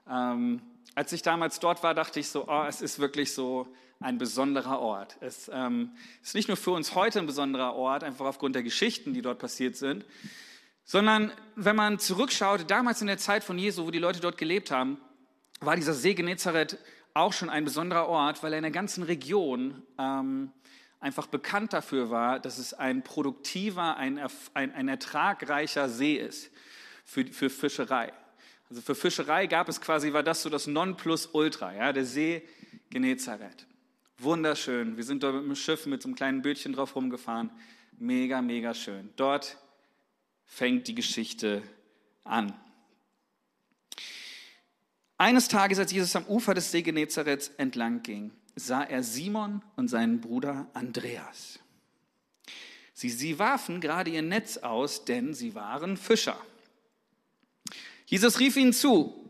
Ähm, 0.10 0.62
als 0.94 1.12
ich 1.12 1.22
damals 1.22 1.60
dort 1.60 1.84
war, 1.84 1.94
dachte 1.94 2.20
ich 2.20 2.30
so, 2.30 2.48
oh, 2.48 2.66
es 2.68 2.82
ist 2.82 3.00
wirklich 3.00 3.34
so 3.34 3.68
ein 4.00 4.18
besonderer 4.18 4.80
Ort. 4.80 5.18
Es 5.22 5.50
ähm, 5.54 5.92
ist 6.22 6.36
nicht 6.36 6.48
nur 6.48 6.58
für 6.58 6.72
uns 6.72 6.96
heute 6.96 7.20
ein 7.20 7.26
besonderer 7.26 7.76
Ort, 7.76 8.04
einfach 8.04 8.26
aufgrund 8.26 8.56
der 8.56 8.64
Geschichten, 8.64 9.14
die 9.14 9.22
dort 9.22 9.40
passiert 9.40 9.76
sind, 9.76 10.06
sondern 10.84 11.32
wenn 11.56 11.76
man 11.76 12.00
zurückschaut, 12.00 12.70
damals 12.70 13.02
in 13.02 13.08
der 13.08 13.18
Zeit 13.18 13.44
von 13.44 13.58
Jesu, 13.58 13.86
wo 13.86 13.92
die 13.92 14.00
Leute 14.00 14.20
dort 14.20 14.38
gelebt 14.38 14.70
haben, 14.72 15.00
war 15.60 15.76
dieser 15.76 15.94
See 15.94 16.14
Genezareth 16.14 16.78
auch 17.14 17.34
schon 17.34 17.50
ein 17.50 17.64
besonderer 17.64 18.08
Ort, 18.08 18.44
weil 18.44 18.54
er 18.54 18.60
in 18.60 18.64
der 18.64 18.72
ganzen 18.72 19.04
Region 19.04 19.82
ähm, 19.98 20.52
einfach 21.00 21.28
bekannt 21.28 21.74
dafür 21.74 22.10
war, 22.10 22.40
dass 22.40 22.58
es 22.58 22.74
ein 22.74 23.04
produktiver, 23.04 23.96
ein, 23.96 24.20
ein, 24.54 24.76
ein 24.76 24.88
ertragreicher 24.88 25.90
See 25.90 26.16
ist 26.16 26.52
für, 27.06 27.26
für 27.26 27.50
Fischerei. 27.50 28.12
Also 28.70 28.82
für 28.82 28.96
Fischerei 28.96 29.48
gab 29.48 29.70
es 29.70 29.80
quasi, 29.80 30.12
war 30.14 30.24
das 30.24 30.42
so 30.42 30.50
das 30.50 30.68
Nonplusultra, 30.68 31.74
ja, 31.74 31.94
der 31.94 32.06
See 32.06 32.48
Genezareth. 32.90 33.66
Wunderschön. 34.18 34.96
Wir 34.96 35.04
sind 35.04 35.24
dort 35.24 35.36
mit 35.36 35.46
dem 35.46 35.56
Schiff 35.56 35.86
mit 35.86 36.02
so 36.02 36.08
einem 36.08 36.16
kleinen 36.16 36.42
Bötchen 36.42 36.74
drauf 36.74 36.96
rumgefahren. 36.96 37.52
Mega, 37.98 38.42
mega 38.42 38.74
schön. 38.74 39.10
Dort 39.16 39.58
fängt 40.46 40.88
die 40.88 40.96
Geschichte 40.96 41.64
an. 42.24 42.54
Eines 45.18 45.48
Tages, 45.48 45.80
als 45.80 45.92
Jesus 45.92 46.16
am 46.16 46.26
Ufer 46.28 46.54
des 46.54 46.72
See 46.72 46.82
Genezareth 46.82 47.52
entlang 47.58 48.04
ging, 48.04 48.32
sah 48.56 48.84
er 48.84 49.04
Simon 49.04 49.62
und 49.76 49.88
seinen 49.88 50.22
Bruder 50.22 50.70
Andreas. 50.74 51.60
Sie, 52.94 53.10
sie 53.10 53.40
warfen 53.40 53.82
gerade 53.82 54.12
ihr 54.12 54.22
Netz 54.22 54.58
aus, 54.58 55.04
denn 55.06 55.34
sie 55.34 55.56
waren 55.56 55.98
Fischer. 55.98 56.40
Jesus 58.06 58.40
rief 58.40 58.56
ihnen 58.56 58.74
zu, 58.74 59.30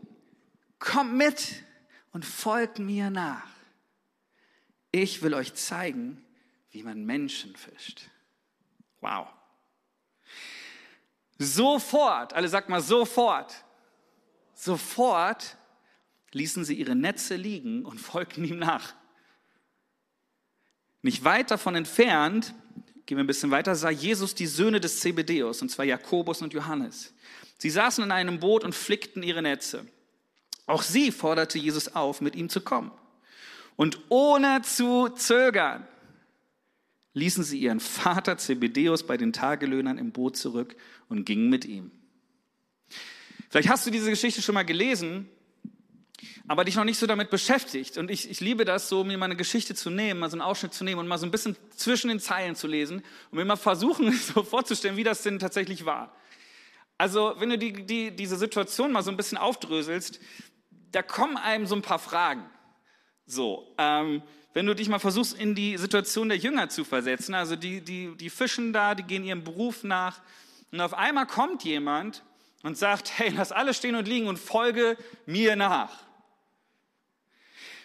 kommt 0.78 1.14
mit 1.14 1.64
und 2.12 2.24
folgt 2.24 2.78
mir 2.78 3.10
nach. 3.10 3.55
Ich 4.98 5.20
will 5.20 5.34
euch 5.34 5.52
zeigen, 5.52 6.24
wie 6.70 6.82
man 6.82 7.04
Menschen 7.04 7.54
fischt. 7.54 8.08
Wow. 9.02 9.26
Sofort, 11.36 12.32
alle 12.32 12.48
sagt 12.48 12.70
mal 12.70 12.80
sofort, 12.80 13.62
sofort 14.54 15.58
ließen 16.32 16.64
sie 16.64 16.76
ihre 16.76 16.96
Netze 16.96 17.36
liegen 17.36 17.84
und 17.84 17.98
folgten 18.00 18.42
ihm 18.46 18.58
nach. 18.58 18.94
Nicht 21.02 21.24
weit 21.24 21.50
davon 21.50 21.74
entfernt, 21.74 22.54
gehen 23.04 23.18
wir 23.18 23.24
ein 23.24 23.26
bisschen 23.26 23.50
weiter, 23.50 23.74
sah 23.74 23.90
Jesus 23.90 24.34
die 24.34 24.46
Söhne 24.46 24.80
des 24.80 25.00
Zebedeus, 25.00 25.60
und 25.60 25.68
zwar 25.68 25.84
Jakobus 25.84 26.40
und 26.40 26.54
Johannes. 26.54 27.12
Sie 27.58 27.68
saßen 27.68 28.02
in 28.02 28.12
einem 28.12 28.40
Boot 28.40 28.64
und 28.64 28.74
flickten 28.74 29.22
ihre 29.22 29.42
Netze. 29.42 29.86
Auch 30.64 30.80
sie 30.80 31.12
forderte 31.12 31.58
Jesus 31.58 31.94
auf, 31.94 32.22
mit 32.22 32.34
ihm 32.34 32.48
zu 32.48 32.62
kommen. 32.62 32.92
Und 33.76 33.98
ohne 34.08 34.62
zu 34.62 35.08
zögern 35.10 35.86
ließen 37.12 37.44
sie 37.44 37.58
ihren 37.58 37.80
Vater 37.80 38.36
Zebedeus 38.36 39.06
bei 39.06 39.16
den 39.16 39.32
Tagelöhnern 39.32 39.98
im 39.98 40.12
Boot 40.12 40.36
zurück 40.36 40.76
und 41.08 41.24
gingen 41.24 41.48
mit 41.48 41.64
ihm. 41.64 41.90
Vielleicht 43.48 43.68
hast 43.68 43.86
du 43.86 43.90
diese 43.90 44.10
Geschichte 44.10 44.42
schon 44.42 44.54
mal 44.54 44.64
gelesen, 44.64 45.28
aber 46.48 46.64
dich 46.64 46.76
noch 46.76 46.84
nicht 46.84 46.98
so 46.98 47.06
damit 47.06 47.30
beschäftigt. 47.30 47.96
Und 47.98 48.10
ich, 48.10 48.30
ich 48.30 48.40
liebe 48.40 48.64
das 48.64 48.88
so, 48.88 49.02
mir 49.04 49.18
mal 49.18 49.26
eine 49.26 49.36
Geschichte 49.36 49.74
zu 49.74 49.90
nehmen, 49.90 50.20
mal 50.20 50.30
so 50.30 50.34
einen 50.34 50.42
Ausschnitt 50.42 50.74
zu 50.74 50.84
nehmen 50.84 51.00
und 51.00 51.08
mal 51.08 51.18
so 51.18 51.26
ein 51.26 51.30
bisschen 51.30 51.56
zwischen 51.74 52.08
den 52.08 52.20
Zeilen 52.20 52.54
zu 52.54 52.66
lesen 52.66 53.02
und 53.30 53.38
mir 53.38 53.44
mal 53.44 53.56
versuchen, 53.56 54.12
so 54.34 54.42
vorzustellen, 54.42 54.96
wie 54.96 55.04
das 55.04 55.22
denn 55.22 55.38
tatsächlich 55.38 55.84
war. 55.84 56.14
Also, 56.98 57.34
wenn 57.38 57.50
du 57.50 57.58
die, 57.58 57.72
die, 57.84 58.14
diese 58.14 58.36
Situation 58.36 58.92
mal 58.92 59.02
so 59.02 59.10
ein 59.10 59.16
bisschen 59.16 59.38
aufdröselst, 59.38 60.20
da 60.92 61.02
kommen 61.02 61.36
einem 61.36 61.66
so 61.66 61.74
ein 61.74 61.82
paar 61.82 61.98
Fragen. 61.98 62.44
So, 63.26 63.74
ähm, 63.76 64.22
wenn 64.54 64.66
du 64.66 64.74
dich 64.74 64.88
mal 64.88 64.98
versuchst, 64.98 65.38
in 65.38 65.54
die 65.54 65.76
Situation 65.76 66.28
der 66.28 66.38
Jünger 66.38 66.68
zu 66.68 66.84
versetzen, 66.84 67.34
also 67.34 67.56
die, 67.56 67.80
die, 67.80 68.16
die 68.16 68.30
fischen 68.30 68.72
da, 68.72 68.94
die 68.94 69.02
gehen 69.02 69.24
ihrem 69.24 69.44
Beruf 69.44 69.84
nach, 69.84 70.20
und 70.72 70.80
auf 70.80 70.94
einmal 70.94 71.26
kommt 71.26 71.64
jemand 71.64 72.22
und 72.62 72.76
sagt, 72.76 73.18
hey, 73.18 73.32
lass 73.34 73.52
alles 73.52 73.76
stehen 73.76 73.94
und 73.94 74.08
liegen 74.08 74.28
und 74.28 74.38
folge 74.38 74.96
mir 75.26 75.56
nach. 75.56 76.06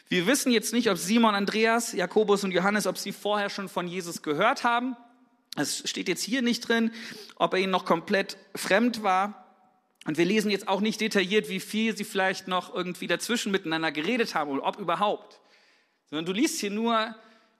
Wir 0.10 0.28
wissen 0.28 0.52
jetzt 0.52 0.74
nicht, 0.74 0.90
ob 0.90 0.98
Simon, 0.98 1.36
Andreas, 1.36 1.94
Jakobus 1.94 2.44
und 2.44 2.52
Johannes, 2.52 2.86
ob 2.86 2.98
sie 2.98 3.14
vorher 3.14 3.50
schon 3.50 3.70
von 3.70 3.88
Jesus 3.88 4.22
gehört 4.22 4.64
haben. 4.64 4.98
Es 5.56 5.90
steht 5.90 6.08
jetzt 6.08 6.24
hier 6.24 6.42
nicht 6.42 6.68
drin, 6.68 6.92
ob 7.36 7.54
er 7.54 7.60
ihnen 7.60 7.72
noch 7.72 7.86
komplett 7.86 8.38
fremd 8.56 9.04
war. 9.04 9.41
Und 10.06 10.18
wir 10.18 10.26
lesen 10.26 10.50
jetzt 10.50 10.68
auch 10.68 10.82
nicht 10.82 11.00
detailliert, 11.00 11.50
wie 11.50 11.60
viel 11.60 11.96
sie 11.96 12.04
vielleicht 12.04 12.48
noch 12.48 12.74
irgendwie 12.74 13.08
dazwischen 13.08 13.52
miteinander 13.52 13.92
geredet 13.92 14.34
haben 14.34 14.52
oder 14.52 14.66
ob 14.66 14.80
überhaupt. 14.80 15.40
Sondern 16.10 16.26
du 16.26 16.34
liest 16.34 16.60
hier 16.60 16.72
nur, 16.72 17.16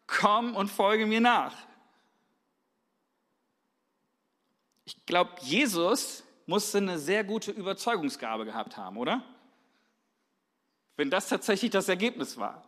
komm 0.08 0.56
und 0.56 0.70
folge 0.70 1.06
mir 1.06 1.22
nach. 1.22 1.56
Ich 4.86 5.06
glaube, 5.06 5.32
Jesus 5.42 6.24
musste 6.48 6.80
eine 6.80 6.98
sehr 6.98 7.24
gute 7.24 7.52
Überzeugungsgabe 7.52 8.46
gehabt 8.46 8.76
haben, 8.76 8.98
oder? 8.98 9.24
wenn 11.02 11.10
das 11.10 11.30
tatsächlich 11.30 11.72
das 11.72 11.90
Ergebnis 11.90 12.38
war. 12.38 12.64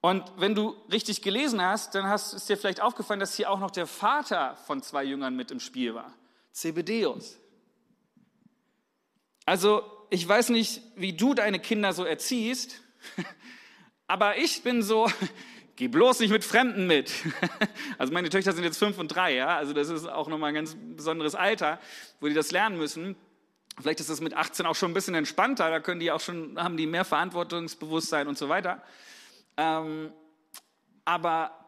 Und 0.00 0.24
wenn 0.36 0.56
du 0.56 0.76
richtig 0.90 1.22
gelesen 1.22 1.62
hast, 1.62 1.94
dann 1.94 2.08
hast, 2.08 2.34
ist 2.34 2.48
dir 2.48 2.56
vielleicht 2.56 2.80
aufgefallen, 2.80 3.20
dass 3.20 3.36
hier 3.36 3.48
auch 3.48 3.60
noch 3.60 3.70
der 3.70 3.86
Vater 3.86 4.56
von 4.66 4.82
zwei 4.82 5.04
Jüngern 5.04 5.36
mit 5.36 5.52
im 5.52 5.60
Spiel 5.60 5.94
war, 5.94 6.12
Zebedeus. 6.54 7.36
Also 9.44 9.82
ich 10.08 10.26
weiß 10.26 10.50
nicht, 10.50 10.80
wie 10.94 11.12
du 11.12 11.34
deine 11.34 11.58
Kinder 11.58 11.92
so 11.92 12.04
erziehst, 12.04 12.80
aber 14.06 14.38
ich 14.38 14.62
bin 14.62 14.82
so, 14.82 15.10
geh 15.76 15.88
bloß 15.88 16.20
nicht 16.20 16.30
mit 16.30 16.44
Fremden 16.44 16.86
mit. 16.86 17.12
Also 17.98 18.12
meine 18.12 18.28
Töchter 18.28 18.52
sind 18.52 18.64
jetzt 18.64 18.78
fünf 18.78 18.98
und 18.98 19.08
drei, 19.08 19.34
ja, 19.34 19.56
also 19.56 19.72
das 19.72 19.88
ist 19.88 20.06
auch 20.06 20.28
nochmal 20.28 20.48
ein 20.48 20.54
ganz 20.54 20.76
besonderes 20.96 21.34
Alter, 21.34 21.80
wo 22.20 22.26
die 22.26 22.34
das 22.34 22.50
lernen 22.50 22.76
müssen. 22.76 23.16
Vielleicht 23.80 24.00
ist 24.00 24.08
es 24.08 24.20
mit 24.20 24.34
18 24.34 24.66
auch 24.66 24.74
schon 24.74 24.90
ein 24.90 24.94
bisschen 24.94 25.14
entspannter, 25.14 25.70
da 25.70 25.80
können 25.80 26.00
die 26.00 26.10
auch 26.10 26.20
schon, 26.20 26.58
haben 26.58 26.76
die 26.76 26.86
mehr 26.86 27.04
Verantwortungsbewusstsein 27.04 28.26
und 28.28 28.38
so 28.38 28.48
weiter. 28.48 28.82
Ähm, 29.56 30.12
aber 31.04 31.63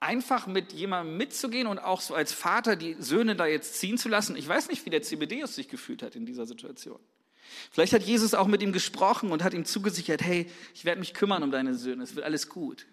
einfach 0.00 0.46
mit 0.46 0.72
jemandem 0.72 1.18
mitzugehen 1.18 1.66
und 1.66 1.78
auch 1.78 2.00
so 2.00 2.14
als 2.14 2.32
Vater 2.32 2.74
die 2.74 2.96
Söhne 2.98 3.36
da 3.36 3.46
jetzt 3.46 3.74
ziehen 3.74 3.98
zu 3.98 4.08
lassen, 4.08 4.34
ich 4.34 4.48
weiß 4.48 4.68
nicht, 4.68 4.84
wie 4.86 4.90
der 4.90 5.02
CBDus 5.02 5.54
sich 5.54 5.68
gefühlt 5.68 6.02
hat 6.02 6.16
in 6.16 6.24
dieser 6.24 6.46
Situation. 6.46 6.98
Vielleicht 7.70 7.92
hat 7.92 8.02
Jesus 8.02 8.32
auch 8.32 8.46
mit 8.46 8.62
ihm 8.62 8.72
gesprochen 8.72 9.30
und 9.30 9.44
hat 9.44 9.52
ihm 9.52 9.64
zugesichert, 9.64 10.22
hey, 10.22 10.50
ich 10.74 10.84
werde 10.84 11.00
mich 11.00 11.12
kümmern 11.12 11.42
um 11.42 11.50
deine 11.50 11.74
Söhne, 11.74 12.02
es 12.02 12.14
wird 12.14 12.24
alles 12.24 12.48
gut. 12.48 12.86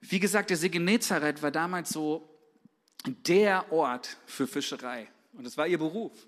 Wie 0.00 0.20
gesagt, 0.20 0.48
der 0.48 0.56
See 0.56 0.70
Genezareth 0.70 1.42
war 1.42 1.50
damals 1.50 1.90
so 1.90 2.26
der 3.04 3.70
Ort 3.70 4.16
für 4.24 4.46
Fischerei. 4.46 5.10
Und 5.34 5.46
es 5.46 5.58
war 5.58 5.66
ihr 5.66 5.76
Beruf. 5.76 6.26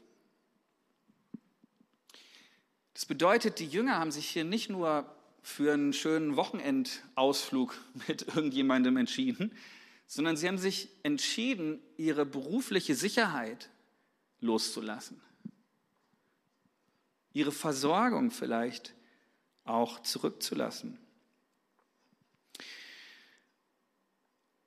Das 2.92 3.06
bedeutet, 3.06 3.58
die 3.58 3.66
Jünger 3.66 3.98
haben 3.98 4.10
sich 4.10 4.28
hier 4.28 4.44
nicht 4.44 4.68
nur 4.68 5.16
für 5.42 5.72
einen 5.72 5.92
schönen 5.92 6.36
Wochenendausflug 6.36 7.78
mit 8.08 8.28
irgendjemandem 8.28 8.96
entschieden, 8.96 9.52
sondern 10.06 10.36
sie 10.36 10.48
haben 10.48 10.58
sich 10.58 10.88
entschieden, 11.02 11.80
ihre 11.96 12.26
berufliche 12.26 12.94
Sicherheit 12.94 13.70
loszulassen. 14.40 15.20
Ihre 17.32 17.52
Versorgung 17.52 18.30
vielleicht 18.30 18.94
auch 19.64 20.00
zurückzulassen. 20.02 20.98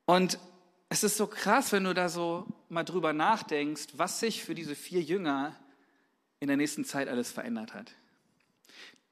Und 0.06 0.40
es 0.90 1.04
ist 1.04 1.18
so 1.18 1.28
krass, 1.28 1.72
wenn 1.72 1.84
du 1.84 1.94
da 1.94 2.08
so 2.08 2.46
mal 2.70 2.84
drüber 2.84 3.14
nachdenkst, 3.14 3.88
was 3.94 4.20
sich 4.20 4.44
für 4.44 4.56
diese 4.56 4.76
vier 4.76 5.02
Jünger 5.02 5.56
in 6.40 6.48
der 6.48 6.58
nächsten 6.58 6.86
Zeit 6.86 7.08
alles 7.08 7.32
verändert 7.32 7.74
hat. 7.74 7.92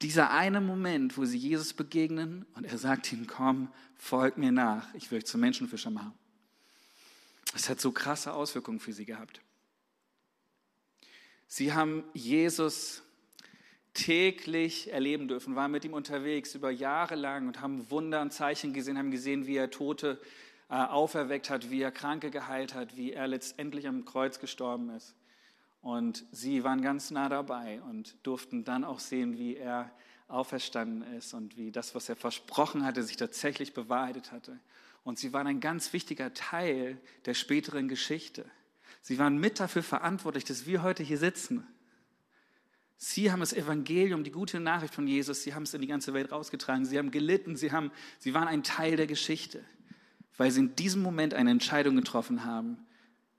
Dieser 0.02 0.32
eine 0.32 0.60
Moment, 0.60 1.16
wo 1.16 1.24
sie 1.24 1.38
Jesus 1.38 1.72
begegnen 1.72 2.44
und 2.54 2.64
er 2.64 2.76
sagt 2.76 3.12
ihnen, 3.12 3.28
komm, 3.28 3.72
folg 3.96 4.36
mir 4.36 4.50
nach, 4.50 4.92
ich 4.94 5.10
will 5.10 5.18
euch 5.18 5.26
zum 5.26 5.40
Menschenfischer 5.40 5.90
machen. 5.90 6.12
Es 7.54 7.68
hat 7.68 7.80
so 7.80 7.92
krasse 7.92 8.32
Auswirkungen 8.32 8.80
für 8.80 8.92
sie 8.92 9.04
gehabt. 9.04 9.40
Sie 11.46 11.72
haben 11.72 12.02
Jesus 12.14 13.02
täglich 13.94 14.90
erleben 14.92 15.28
dürfen, 15.28 15.54
waren 15.54 15.70
mit 15.70 15.84
ihm 15.84 15.92
unterwegs 15.92 16.54
über 16.54 16.70
Jahre 16.70 17.14
lang 17.14 17.46
und 17.46 17.60
haben 17.60 17.90
Wunder 17.90 18.22
und 18.22 18.32
Zeichen 18.32 18.72
gesehen, 18.72 18.98
haben 18.98 19.10
gesehen, 19.10 19.46
wie 19.46 19.56
er 19.56 19.70
Tote 19.70 20.20
äh, 20.68 20.74
auferweckt 20.74 21.50
hat, 21.50 21.70
wie 21.70 21.82
er 21.82 21.92
Kranke 21.92 22.30
geheilt 22.30 22.74
hat, 22.74 22.96
wie 22.96 23.12
er 23.12 23.28
letztendlich 23.28 23.86
am 23.86 24.04
Kreuz 24.04 24.40
gestorben 24.40 24.90
ist. 24.90 25.14
Und 25.82 26.24
sie 26.30 26.62
waren 26.62 26.80
ganz 26.80 27.10
nah 27.10 27.28
dabei 27.28 27.82
und 27.82 28.14
durften 28.22 28.64
dann 28.64 28.84
auch 28.84 29.00
sehen, 29.00 29.36
wie 29.36 29.56
er 29.56 29.90
auferstanden 30.28 31.02
ist 31.14 31.34
und 31.34 31.56
wie 31.56 31.72
das, 31.72 31.94
was 31.94 32.08
er 32.08 32.16
versprochen 32.16 32.84
hatte, 32.84 33.02
sich 33.02 33.16
tatsächlich 33.16 33.74
bewahrheitet 33.74 34.32
hatte. 34.32 34.58
Und 35.04 35.18
sie 35.18 35.32
waren 35.32 35.48
ein 35.48 35.60
ganz 35.60 35.92
wichtiger 35.92 36.32
Teil 36.32 36.98
der 37.26 37.34
späteren 37.34 37.88
Geschichte. 37.88 38.44
Sie 39.02 39.18
waren 39.18 39.38
mit 39.38 39.58
dafür 39.58 39.82
verantwortlich, 39.82 40.44
dass 40.44 40.64
wir 40.64 40.82
heute 40.84 41.02
hier 41.02 41.18
sitzen. 41.18 41.66
Sie 42.96 43.32
haben 43.32 43.40
das 43.40 43.52
Evangelium, 43.52 44.22
die 44.22 44.30
gute 44.30 44.60
Nachricht 44.60 44.94
von 44.94 45.08
Jesus, 45.08 45.42
sie 45.42 45.54
haben 45.54 45.64
es 45.64 45.74
in 45.74 45.80
die 45.80 45.88
ganze 45.88 46.14
Welt 46.14 46.30
rausgetragen. 46.30 46.84
Sie 46.84 46.96
haben 46.96 47.10
gelitten, 47.10 47.56
sie, 47.56 47.72
haben, 47.72 47.90
sie 48.20 48.32
waren 48.32 48.46
ein 48.46 48.62
Teil 48.62 48.94
der 48.96 49.08
Geschichte, 49.08 49.64
weil 50.36 50.52
sie 50.52 50.60
in 50.60 50.76
diesem 50.76 51.02
Moment 51.02 51.34
eine 51.34 51.50
Entscheidung 51.50 51.96
getroffen 51.96 52.44
haben, 52.44 52.86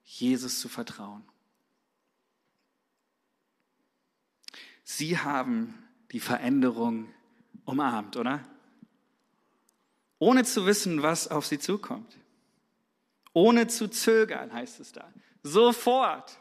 Jesus 0.04 0.60
zu 0.60 0.68
vertrauen. 0.68 1.24
Sie 4.84 5.18
haben 5.18 5.74
die 6.12 6.20
Veränderung 6.20 7.08
umarmt, 7.66 8.18
oder? 8.18 8.44
Ohne 10.20 10.44
zu 10.44 10.66
wissen, 10.66 11.02
was 11.02 11.28
auf 11.28 11.46
sie 11.46 11.60
zukommt. 11.60 12.18
Ohne 13.34 13.68
zu 13.68 13.88
zögern, 13.88 14.54
heißt 14.54 14.80
es 14.80 14.92
da. 14.92 15.12
Sofort. 15.42 16.38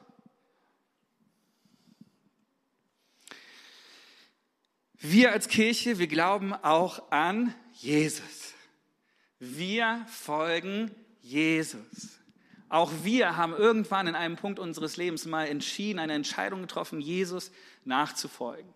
Wir 4.99 5.33
als 5.33 5.49
Kirche, 5.49 5.99
wir 5.99 6.07
glauben 6.07 6.53
auch 6.53 7.11
an 7.11 7.55
Jesus. 7.73 8.55
Wir 9.41 10.07
folgen 10.09 10.93
Jesus. 11.21 12.21
Auch 12.69 12.93
wir 13.03 13.37
haben 13.37 13.53
irgendwann 13.53 14.07
in 14.07 14.15
einem 14.15 14.37
Punkt 14.37 14.61
unseres 14.61 14.97
Lebens 14.97 15.27
mal 15.27 15.49
entschieden, 15.49 15.99
eine 15.99 16.13
Entscheidung 16.13 16.61
getroffen, 16.61 17.01
Jesus 17.01 17.51
nachzufolgen. 17.85 18.73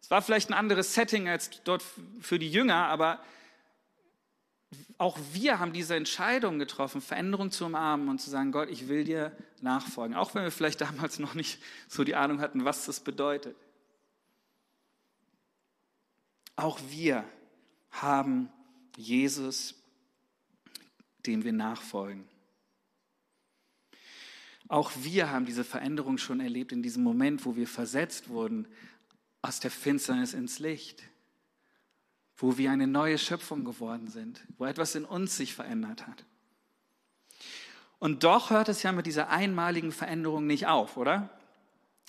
Es 0.00 0.10
war 0.10 0.22
vielleicht 0.22 0.50
ein 0.50 0.54
anderes 0.54 0.94
Setting 0.94 1.28
als 1.28 1.62
dort 1.64 1.84
für 2.20 2.38
die 2.38 2.50
Jünger, 2.50 2.86
aber 2.86 3.20
auch 4.98 5.18
wir 5.32 5.58
haben 5.58 5.72
diese 5.72 5.96
Entscheidung 5.96 6.58
getroffen, 6.58 7.00
Veränderung 7.00 7.50
zu 7.50 7.66
umarmen 7.66 8.08
und 8.08 8.20
zu 8.20 8.30
sagen, 8.30 8.52
Gott, 8.52 8.70
ich 8.70 8.88
will 8.88 9.04
dir 9.04 9.36
nachfolgen. 9.60 10.16
Auch 10.16 10.34
wenn 10.34 10.44
wir 10.44 10.50
vielleicht 10.50 10.80
damals 10.80 11.18
noch 11.18 11.34
nicht 11.34 11.60
so 11.88 12.04
die 12.04 12.14
Ahnung 12.14 12.40
hatten, 12.40 12.64
was 12.64 12.86
das 12.86 13.00
bedeutet. 13.00 13.56
Auch 16.56 16.78
wir 16.88 17.24
haben 17.90 18.50
Jesus, 18.96 19.74
dem 21.26 21.44
wir 21.44 21.52
nachfolgen. 21.52 22.28
Auch 24.72 24.90
wir 25.02 25.30
haben 25.30 25.44
diese 25.44 25.64
Veränderung 25.64 26.18
schon 26.18 26.40
erlebt 26.40 26.72
in 26.72 26.82
diesem 26.82 27.02
Moment, 27.02 27.44
wo 27.44 27.56
wir 27.56 27.68
versetzt 27.68 28.28
wurden 28.28 28.66
aus 29.42 29.60
der 29.60 29.70
Finsternis 29.70 30.34
ins 30.34 30.58
Licht 30.58 31.04
wo 32.42 32.58
wir 32.58 32.72
eine 32.72 32.88
neue 32.88 33.18
Schöpfung 33.18 33.64
geworden 33.64 34.08
sind, 34.08 34.42
wo 34.58 34.64
etwas 34.64 34.96
in 34.96 35.04
uns 35.04 35.36
sich 35.36 35.54
verändert 35.54 36.06
hat. 36.06 36.24
Und 38.00 38.24
doch 38.24 38.50
hört 38.50 38.68
es 38.68 38.82
ja 38.82 38.90
mit 38.90 39.06
dieser 39.06 39.30
einmaligen 39.30 39.92
Veränderung 39.92 40.46
nicht 40.46 40.66
auf, 40.66 40.96
oder? 40.96 41.30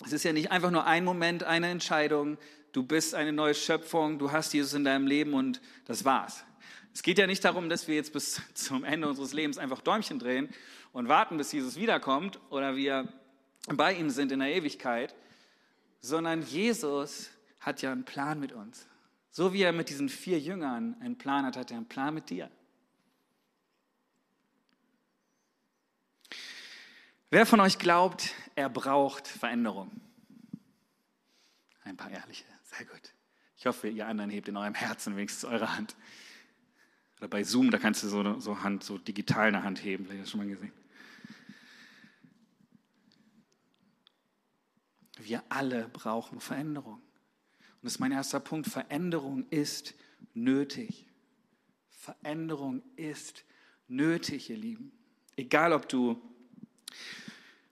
Es 0.04 0.12
ist 0.12 0.24
ja 0.24 0.32
nicht 0.32 0.50
einfach 0.50 0.72
nur 0.72 0.86
ein 0.86 1.04
Moment, 1.04 1.44
eine 1.44 1.68
Entscheidung, 1.68 2.36
du 2.72 2.82
bist 2.82 3.14
eine 3.14 3.32
neue 3.32 3.54
Schöpfung, 3.54 4.18
du 4.18 4.32
hast 4.32 4.52
Jesus 4.52 4.74
in 4.74 4.82
deinem 4.82 5.06
Leben 5.06 5.34
und 5.34 5.60
das 5.84 6.04
war's. 6.04 6.44
Es 6.94 7.02
geht 7.02 7.18
ja 7.18 7.26
nicht 7.26 7.44
darum, 7.44 7.68
dass 7.68 7.88
wir 7.88 7.96
jetzt 7.96 8.12
bis 8.12 8.40
zum 8.54 8.84
Ende 8.84 9.08
unseres 9.08 9.32
Lebens 9.32 9.58
einfach 9.58 9.80
Däumchen 9.80 10.18
drehen 10.18 10.48
und 10.92 11.08
warten, 11.08 11.36
bis 11.36 11.52
Jesus 11.52 11.76
wiederkommt 11.76 12.38
oder 12.50 12.76
wir 12.76 13.12
bei 13.66 13.94
ihm 13.94 14.10
sind 14.10 14.30
in 14.30 14.38
der 14.38 14.54
Ewigkeit, 14.54 15.14
sondern 16.00 16.42
Jesus 16.42 17.30
hat 17.58 17.82
ja 17.82 17.90
einen 17.90 18.04
Plan 18.04 18.38
mit 18.38 18.52
uns. 18.52 18.86
So 19.30 19.52
wie 19.52 19.62
er 19.62 19.72
mit 19.72 19.88
diesen 19.88 20.08
vier 20.08 20.38
Jüngern 20.38 20.96
einen 21.00 21.18
Plan 21.18 21.44
hat, 21.44 21.56
hat 21.56 21.72
er 21.72 21.78
einen 21.78 21.88
Plan 21.88 22.14
mit 22.14 22.30
dir. 22.30 22.48
Wer 27.30 27.46
von 27.46 27.58
euch 27.58 27.78
glaubt, 27.78 28.32
er 28.54 28.68
braucht 28.68 29.26
Veränderung? 29.26 29.90
Ein 31.82 31.96
paar 31.96 32.10
ehrliche, 32.10 32.44
sehr 32.62 32.86
gut. 32.86 33.12
Ich 33.56 33.66
hoffe, 33.66 33.88
ihr 33.88 34.06
anderen 34.06 34.30
hebt 34.30 34.46
in 34.46 34.56
eurem 34.56 34.74
Herzen 34.74 35.16
wenigstens 35.16 35.44
eure 35.44 35.74
Hand. 35.74 35.96
Oder 37.18 37.28
bei 37.28 37.44
Zoom, 37.44 37.70
da 37.70 37.78
kannst 37.78 38.02
du 38.02 38.08
so, 38.08 38.40
so 38.40 38.62
Hand, 38.62 38.84
so 38.84 38.98
digital 38.98 39.48
eine 39.48 39.62
Hand 39.62 39.82
heben, 39.82 40.04
vielleicht 40.04 40.22
hast 40.22 40.34
du 40.34 40.38
schon 40.38 40.46
mal 40.46 40.52
gesehen. 40.52 40.72
Wir 45.18 45.42
alle 45.48 45.88
brauchen 45.88 46.40
Veränderung. 46.40 46.94
Und 46.94 47.82
das 47.82 47.92
ist 47.92 47.98
mein 47.98 48.12
erster 48.12 48.40
Punkt. 48.40 48.68
Veränderung 48.68 49.46
ist 49.50 49.94
nötig. 50.34 51.06
Veränderung 51.88 52.82
ist 52.96 53.44
nötig, 53.88 54.50
ihr 54.50 54.58
Lieben. 54.58 54.92
Egal, 55.36 55.72
ob 55.72 55.88
du 55.88 56.20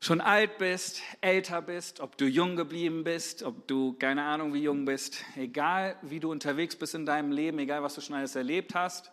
schon 0.01 0.21
alt 0.21 0.59
bist, 0.59 1.01
älter 1.21 1.63
bist, 1.63 2.01
ob 2.01 2.17
du 2.17 2.27
jung 2.27 2.57
geblieben 2.57 3.05
bist, 3.05 3.43
ob 3.43 3.69
du 3.69 3.93
keine 3.93 4.25
Ahnung 4.25 4.53
wie 4.53 4.63
jung 4.63 4.85
bist, 4.85 5.25
egal 5.37 5.97
wie 6.03 6.19
du 6.19 6.31
unterwegs 6.31 6.75
bist 6.75 6.95
in 6.95 7.07
deinem 7.07 7.31
Leben, 7.31 7.59
egal 7.61 7.83
was 7.83 7.95
du 7.95 8.01
schon 8.01 8.17
alles 8.17 8.35
erlebt 8.35 8.75
hast, 8.75 9.12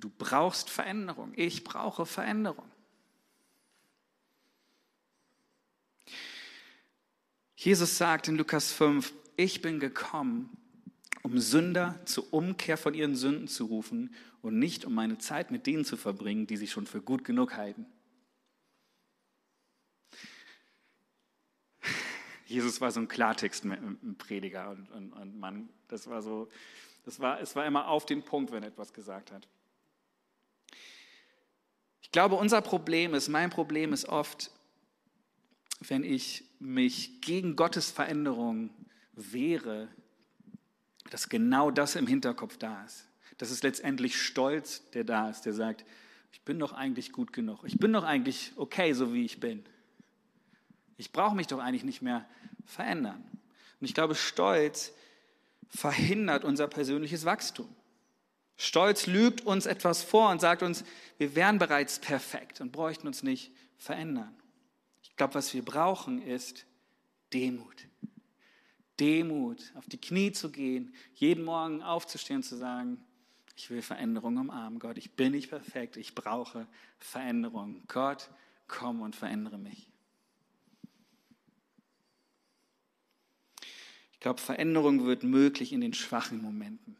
du 0.00 0.10
brauchst 0.10 0.70
Veränderung. 0.70 1.32
Ich 1.36 1.64
brauche 1.64 2.06
Veränderung. 2.06 2.70
Jesus 7.56 7.96
sagt 7.96 8.28
in 8.28 8.36
Lukas 8.36 8.72
5, 8.72 9.12
ich 9.36 9.62
bin 9.62 9.80
gekommen, 9.80 10.56
um 11.22 11.38
Sünder 11.38 12.00
zur 12.04 12.32
Umkehr 12.32 12.76
von 12.76 12.94
ihren 12.94 13.16
Sünden 13.16 13.48
zu 13.48 13.64
rufen 13.64 14.14
und 14.42 14.58
nicht 14.58 14.84
um 14.84 14.94
meine 14.94 15.18
Zeit 15.18 15.50
mit 15.50 15.66
denen 15.66 15.84
zu 15.84 15.96
verbringen, 15.96 16.46
die 16.46 16.56
sich 16.56 16.70
schon 16.70 16.86
für 16.86 17.02
gut 17.02 17.24
genug 17.24 17.56
halten. 17.56 17.86
Jesus 22.46 22.80
war 22.80 22.92
so 22.92 23.00
ein 23.00 23.08
Klartext-Prediger 23.08 24.70
und, 24.70 24.90
und, 24.92 25.12
und 25.12 25.38
Mann, 25.38 25.68
das 25.88 26.08
war 26.08 26.22
so, 26.22 26.48
das 27.04 27.18
war, 27.18 27.40
es 27.40 27.56
war 27.56 27.66
immer 27.66 27.88
auf 27.88 28.06
den 28.06 28.22
Punkt, 28.22 28.52
wenn 28.52 28.62
er 28.62 28.68
etwas 28.68 28.92
gesagt 28.92 29.32
hat. 29.32 29.48
Ich 32.06 32.12
glaube, 32.12 32.36
unser 32.36 32.62
Problem 32.62 33.14
ist, 33.14 33.28
mein 33.28 33.50
Problem 33.50 33.92
ist 33.92 34.08
oft, 34.08 34.52
wenn 35.80 36.04
ich 36.04 36.44
mich 36.60 37.20
gegen 37.20 37.56
Gottes 37.56 37.90
Veränderung 37.90 38.70
wäre, 39.12 39.88
dass 41.10 41.28
genau 41.28 41.72
das 41.72 41.96
im 41.96 42.06
Hinterkopf 42.06 42.58
da 42.58 42.84
ist. 42.84 43.08
Das 43.38 43.50
ist 43.50 43.64
letztendlich 43.64 44.22
Stolz, 44.22 44.88
der 44.92 45.02
da 45.02 45.28
ist, 45.28 45.42
der 45.42 45.52
sagt, 45.52 45.84
ich 46.30 46.40
bin 46.42 46.60
doch 46.60 46.72
eigentlich 46.72 47.10
gut 47.10 47.32
genug. 47.32 47.64
Ich 47.64 47.76
bin 47.76 47.92
doch 47.92 48.04
eigentlich 48.04 48.52
okay, 48.54 48.92
so 48.92 49.12
wie 49.12 49.24
ich 49.24 49.40
bin. 49.40 49.64
Ich 50.98 51.10
brauche 51.10 51.34
mich 51.34 51.48
doch 51.48 51.58
eigentlich 51.58 51.84
nicht 51.84 52.02
mehr 52.02 52.24
verändern. 52.66 53.24
Und 53.80 53.84
ich 53.84 53.94
glaube, 53.94 54.14
Stolz 54.14 54.92
verhindert 55.68 56.44
unser 56.44 56.68
persönliches 56.68 57.24
Wachstum. 57.24 57.68
Stolz 58.56 59.06
lügt 59.06 59.42
uns 59.42 59.66
etwas 59.66 60.02
vor 60.02 60.30
und 60.30 60.40
sagt 60.40 60.62
uns, 60.62 60.84
wir 61.18 61.34
wären 61.34 61.58
bereits 61.58 61.98
perfekt 61.98 62.60
und 62.60 62.72
bräuchten 62.72 63.06
uns 63.06 63.22
nicht 63.22 63.52
verändern. 63.76 64.34
Ich 65.02 65.14
glaube, 65.16 65.34
was 65.34 65.52
wir 65.54 65.64
brauchen, 65.64 66.22
ist 66.22 66.66
Demut. 67.32 67.86
Demut, 68.98 69.72
auf 69.74 69.86
die 69.86 70.00
Knie 70.00 70.32
zu 70.32 70.50
gehen, 70.50 70.94
jeden 71.14 71.44
Morgen 71.44 71.82
aufzustehen 71.82 72.38
und 72.38 72.42
zu 72.44 72.56
sagen, 72.56 73.04
ich 73.56 73.70
will 73.70 73.82
Veränderung 73.82 74.36
umarmen. 74.36 74.78
Gott, 74.78 74.98
ich 74.98 75.12
bin 75.12 75.32
nicht 75.32 75.50
perfekt, 75.50 75.96
ich 75.96 76.14
brauche 76.14 76.66
Veränderung. 76.98 77.82
Gott, 77.88 78.30
komm 78.68 79.00
und 79.00 79.16
verändere 79.16 79.58
mich. 79.58 79.90
Ich 84.12 84.20
glaube, 84.20 84.40
Veränderung 84.40 85.04
wird 85.04 85.22
möglich 85.22 85.72
in 85.72 85.80
den 85.80 85.94
schwachen 85.94 86.40
Momenten, 86.42 86.96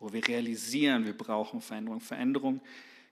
wo 0.00 0.12
wir 0.12 0.26
realisieren, 0.26 1.04
wir 1.04 1.16
brauchen 1.16 1.60
Veränderung. 1.60 2.00
Veränderung 2.00 2.60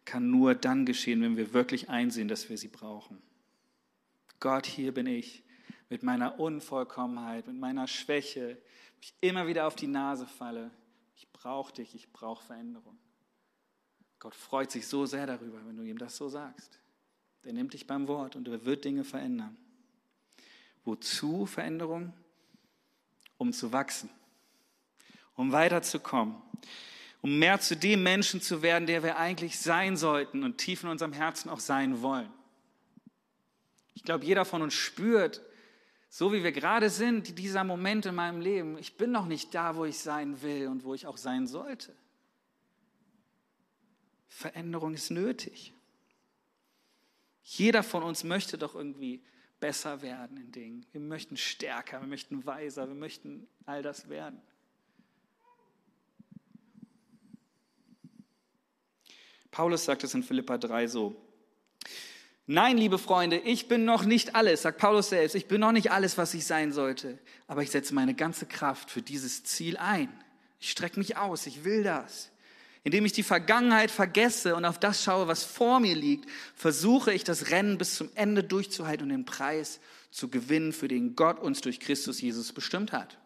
kann 0.05 0.31
nur 0.31 0.57
dann 0.57 0.87
geschehen, 0.87 1.23
wenn 1.23 1.37
wir 1.37 1.53
wirklich 1.53 1.89
einsehen, 1.89 2.27
dass 2.27 2.49
wir 2.49 2.59
sie 2.59 2.69
brauchen. 2.69 3.23
Gott, 4.41 4.67
hier 4.67 4.93
bin 4.93 5.07
ich 5.07 5.45
mit 5.89 6.03
meiner 6.03 6.41
Unvollkommenheit, 6.41 7.47
mit 7.47 7.57
meiner 7.57 7.87
Schwäche, 7.87 8.59
ich 9.01 9.15
immer 9.21 9.47
wieder 9.47 9.67
auf 9.69 9.77
die 9.77 9.87
Nase 9.87 10.27
falle. 10.27 10.73
Ich 11.15 11.31
brauche 11.33 11.73
dich, 11.73 11.95
ich 11.95 12.13
brauche 12.13 12.45
Veränderung. 12.45 12.99
Gott 14.19 14.35
freut 14.35 14.73
sich 14.73 14.89
so 14.89 15.07
sehr 15.07 15.27
darüber, 15.27 15.65
wenn 15.65 15.77
du 15.77 15.85
ihm 15.85 15.99
das 15.99 16.17
so 16.17 16.29
sagst. 16.29 16.81
Der 17.45 17.53
nimmt 17.53 17.75
dich 17.75 17.87
beim 17.87 18.09
Wort 18.09 18.35
und 18.35 18.49
er 18.49 18.65
wird 18.65 18.85
Dinge 18.85 19.05
verändern. 19.05 19.57
Wozu 20.85 21.47
Veränderung? 21.47 22.13
um 23.39 23.53
zu 23.53 23.73
wachsen, 23.73 24.11
um 25.39 25.53
weiterzukommen, 25.53 26.35
um 27.23 27.39
mehr 27.39 27.61
zu 27.61 27.77
dem 27.77 28.03
Menschen 28.03 28.43
zu 28.43 28.61
werden, 28.61 28.87
der 28.87 29.05
wir 29.05 29.19
eigentlich 29.19 29.59
sein 29.59 29.97
sollten 29.97 30.43
und 30.43 30.59
tief 30.59 30.83
in 30.83 30.89
unserem 30.89 31.13
Herzen 31.13 31.49
auch 31.49 31.61
sein 31.61 32.03
wollen. 32.03 32.29
Ich 33.95 34.03
glaube, 34.03 34.25
jeder 34.25 34.45
von 34.45 34.63
uns 34.63 34.75
spürt, 34.75 35.41
so 36.09 36.33
wie 36.33 36.43
wir 36.43 36.51
gerade 36.51 36.91
sind, 36.91 37.39
dieser 37.39 37.63
Moment 37.63 38.05
in 38.07 38.17
meinem 38.17 38.41
Leben, 38.41 38.79
ich 38.79 38.97
bin 38.97 39.13
noch 39.13 39.27
nicht 39.27 39.55
da, 39.55 39.77
wo 39.77 39.85
ich 39.85 40.01
sein 40.01 40.43
will 40.43 40.67
und 40.67 40.83
wo 40.83 40.93
ich 40.93 41.07
auch 41.07 41.17
sein 41.17 41.47
sollte. 41.47 41.95
Veränderung 44.27 44.95
ist 44.95 45.11
nötig. 45.11 45.73
Jeder 47.45 47.85
von 47.85 48.03
uns 48.03 48.25
möchte 48.25 48.59
doch 48.59 48.75
irgendwie 48.75 49.23
besser 49.61 50.03
werden 50.03 50.37
in 50.37 50.51
Dingen. 50.51 50.87
Wir 50.91 51.01
möchten 51.01 51.37
stärker, 51.37 52.01
wir 52.01 52.09
möchten 52.09 52.45
weiser, 52.45 52.89
wir 52.89 52.97
möchten 52.97 53.47
all 53.67 53.83
das 53.83 54.09
werden. 54.09 54.43
Paulus 59.59 59.87
sagt 59.87 60.05
es 60.05 60.15
in 60.15 60.23
Philippa 60.23 60.57
3 60.57 60.87
so. 60.87 61.17
Nein, 62.47 62.79
liebe 62.79 62.97
Freunde, 62.97 63.39
ich 63.39 63.67
bin 63.67 63.85
noch 63.85 64.05
nicht 64.05 64.37
alles, 64.37 64.63
sagt 64.63 64.79
Paulus 64.79 65.09
selbst, 65.09 65.35
ich 65.35 65.49
bin 65.49 65.61
noch 65.61 65.73
nicht 65.73 65.91
alles, 65.91 66.17
was 66.17 66.33
ich 66.35 66.47
sein 66.47 66.71
sollte, 66.71 67.19
aber 67.49 67.65
ich 67.65 67.73
setze 67.73 67.93
meine 67.93 68.15
ganze 68.15 68.47
Kraft 68.47 68.89
für 68.89 69.03
dieses 69.03 69.43
Ziel 69.43 69.77
ein. 69.77 70.13
Ich 70.61 70.71
strecke 70.71 71.01
mich 71.01 71.17
aus, 71.17 71.45
ich 71.49 71.65
will 71.65 71.83
das. 71.83 72.31
Indem 72.85 73.05
ich 73.05 73.15
die 73.15 73.25
Vergangenheit 73.25 73.91
vergesse 73.91 74.55
und 74.55 74.65
auf 74.65 74.79
das 74.79 75.03
schaue, 75.03 75.27
was 75.27 75.43
vor 75.43 75.81
mir 75.81 75.97
liegt, 75.97 76.31
versuche 76.55 77.13
ich 77.13 77.25
das 77.25 77.51
Rennen 77.51 77.79
bis 77.79 77.97
zum 77.97 78.11
Ende 78.15 78.45
durchzuhalten 78.45 79.07
und 79.07 79.09
den 79.09 79.25
Preis 79.25 79.81
zu 80.13 80.29
gewinnen, 80.29 80.73
für 80.73 80.87
den 80.87 81.17
Gott 81.17 81.41
uns 81.41 81.63
durch 81.63 81.81
Christus 81.81 82.21
Jesus 82.21 82.53
bestimmt 82.53 82.93
hat. 82.93 83.19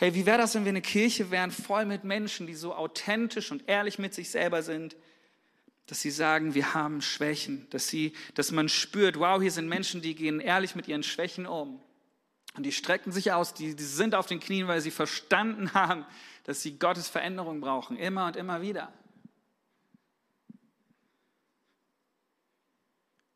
Hey, 0.00 0.14
wie 0.14 0.26
wäre 0.26 0.38
das, 0.38 0.54
wenn 0.54 0.64
wir 0.64 0.68
eine 0.68 0.80
Kirche 0.80 1.32
wären, 1.32 1.50
voll 1.50 1.84
mit 1.84 2.04
Menschen, 2.04 2.46
die 2.46 2.54
so 2.54 2.72
authentisch 2.72 3.50
und 3.50 3.68
ehrlich 3.68 3.98
mit 3.98 4.14
sich 4.14 4.30
selber 4.30 4.62
sind, 4.62 4.94
dass 5.86 6.00
sie 6.00 6.12
sagen, 6.12 6.54
wir 6.54 6.72
haben 6.72 7.02
Schwächen, 7.02 7.66
dass, 7.70 7.88
sie, 7.88 8.12
dass 8.34 8.52
man 8.52 8.68
spürt, 8.68 9.18
wow, 9.18 9.42
hier 9.42 9.50
sind 9.50 9.66
Menschen, 9.66 10.00
die 10.00 10.14
gehen 10.14 10.38
ehrlich 10.38 10.76
mit 10.76 10.86
ihren 10.86 11.02
Schwächen 11.02 11.46
um. 11.46 11.80
Und 12.54 12.62
die 12.62 12.70
strecken 12.70 13.10
sich 13.10 13.32
aus, 13.32 13.54
die, 13.54 13.74
die 13.74 13.82
sind 13.82 14.14
auf 14.14 14.26
den 14.26 14.38
Knien, 14.38 14.68
weil 14.68 14.80
sie 14.80 14.92
verstanden 14.92 15.74
haben, 15.74 16.06
dass 16.44 16.62
sie 16.62 16.78
Gottes 16.78 17.08
Veränderung 17.08 17.60
brauchen, 17.60 17.96
immer 17.96 18.26
und 18.26 18.36
immer 18.36 18.62
wieder. 18.62 18.92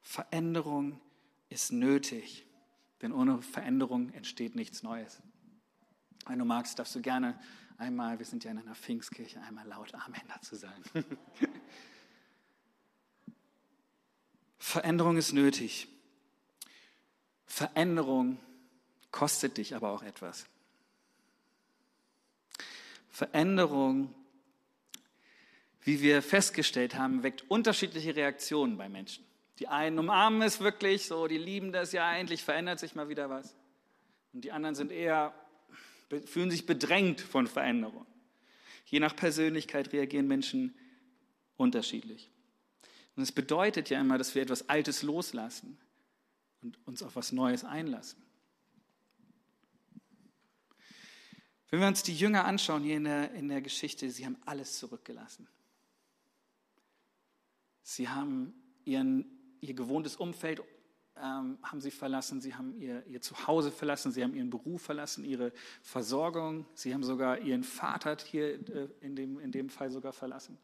Veränderung 0.00 1.00
ist 1.48 1.72
nötig, 1.72 2.46
denn 3.00 3.10
ohne 3.10 3.42
Veränderung 3.42 4.12
entsteht 4.12 4.54
nichts 4.54 4.84
Neues. 4.84 5.20
Wenn 6.26 6.38
du 6.38 6.44
magst, 6.44 6.78
darfst 6.78 6.94
du 6.94 7.00
gerne 7.00 7.38
einmal, 7.78 8.18
wir 8.18 8.26
sind 8.26 8.44
ja 8.44 8.50
in 8.50 8.58
einer 8.58 8.74
Pfingstkirche, 8.74 9.40
einmal 9.42 9.66
laut 9.66 9.94
Amen 9.94 10.22
dazu 10.28 10.56
sagen. 10.56 10.82
Veränderung 14.58 15.16
ist 15.16 15.32
nötig. 15.32 15.88
Veränderung 17.46 18.38
kostet 19.10 19.58
dich 19.58 19.74
aber 19.74 19.90
auch 19.90 20.02
etwas. 20.02 20.46
Veränderung, 23.10 24.14
wie 25.82 26.00
wir 26.00 26.22
festgestellt 26.22 26.94
haben, 26.94 27.22
weckt 27.22 27.50
unterschiedliche 27.50 28.16
Reaktionen 28.16 28.78
bei 28.78 28.88
Menschen. 28.88 29.24
Die 29.58 29.68
einen 29.68 29.98
umarmen 29.98 30.40
es 30.42 30.60
wirklich, 30.60 31.06
so, 31.06 31.26
die 31.26 31.36
lieben 31.36 31.72
das 31.72 31.92
ja, 31.92 32.14
endlich 32.14 32.42
verändert 32.42 32.78
sich 32.78 32.94
mal 32.94 33.08
wieder 33.08 33.28
was. 33.28 33.54
Und 34.32 34.44
die 34.44 34.52
anderen 34.52 34.74
sind 34.74 34.90
eher, 34.90 35.34
fühlen 36.26 36.50
sich 36.50 36.66
bedrängt 36.66 37.20
von 37.20 37.46
Veränderung. 37.46 38.06
Je 38.86 39.00
nach 39.00 39.16
Persönlichkeit 39.16 39.92
reagieren 39.92 40.28
Menschen 40.28 40.74
unterschiedlich. 41.56 42.30
Und 43.16 43.22
es 43.22 43.32
bedeutet 43.32 43.90
ja 43.90 44.00
immer, 44.00 44.18
dass 44.18 44.34
wir 44.34 44.42
etwas 44.42 44.68
Altes 44.68 45.02
loslassen 45.02 45.78
und 46.62 46.78
uns 46.86 47.02
auf 47.02 47.16
was 47.16 47.32
Neues 47.32 47.64
einlassen. 47.64 48.22
Wenn 51.70 51.80
wir 51.80 51.86
uns 51.86 52.02
die 52.02 52.14
Jünger 52.14 52.44
anschauen 52.44 52.82
hier 52.82 52.96
in 52.98 53.04
der, 53.04 53.32
in 53.32 53.48
der 53.48 53.62
Geschichte, 53.62 54.10
sie 54.10 54.26
haben 54.26 54.36
alles 54.44 54.78
zurückgelassen. 54.78 55.48
Sie 57.82 58.08
haben 58.08 58.52
ihren, 58.84 59.24
ihr 59.60 59.74
gewohntes 59.74 60.16
Umfeld 60.16 60.62
ähm, 61.16 61.58
haben 61.62 61.80
sie 61.80 61.90
verlassen, 61.90 62.40
sie 62.40 62.54
haben 62.54 62.74
ihr, 62.80 63.04
ihr 63.06 63.20
Zuhause 63.20 63.70
verlassen, 63.70 64.12
sie 64.12 64.22
haben 64.22 64.34
ihren 64.34 64.50
Beruf 64.50 64.82
verlassen, 64.82 65.24
ihre 65.24 65.52
Versorgung, 65.82 66.66
sie 66.74 66.94
haben 66.94 67.04
sogar 67.04 67.38
ihren 67.38 67.64
Vater 67.64 68.16
hier 68.24 68.54
äh, 68.54 68.88
in, 69.00 69.16
dem, 69.16 69.38
in 69.38 69.52
dem 69.52 69.68
Fall 69.68 69.90
sogar 69.90 70.12
verlassen. 70.12 70.58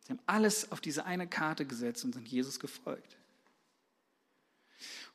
Sie 0.00 0.12
haben 0.12 0.20
alles 0.26 0.72
auf 0.72 0.80
diese 0.80 1.04
eine 1.04 1.26
Karte 1.26 1.66
gesetzt 1.66 2.04
und 2.04 2.14
sind 2.14 2.28
Jesus 2.28 2.60
gefolgt. 2.60 3.16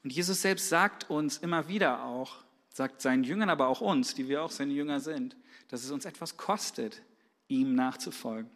Und 0.03 0.11
Jesus 0.11 0.41
selbst 0.41 0.69
sagt 0.69 1.09
uns 1.09 1.37
immer 1.37 1.67
wieder 1.67 2.03
auch, 2.03 2.43
sagt 2.69 3.01
seinen 3.01 3.23
Jüngern, 3.23 3.49
aber 3.49 3.67
auch 3.67 3.81
uns, 3.81 4.13
die 4.13 4.27
wir 4.27 4.43
auch 4.43 4.51
seine 4.51 4.73
Jünger 4.73 4.99
sind, 4.99 5.35
dass 5.69 5.83
es 5.83 5.91
uns 5.91 6.05
etwas 6.05 6.37
kostet, 6.37 7.01
ihm 7.47 7.73
nachzufolgen. 7.73 8.51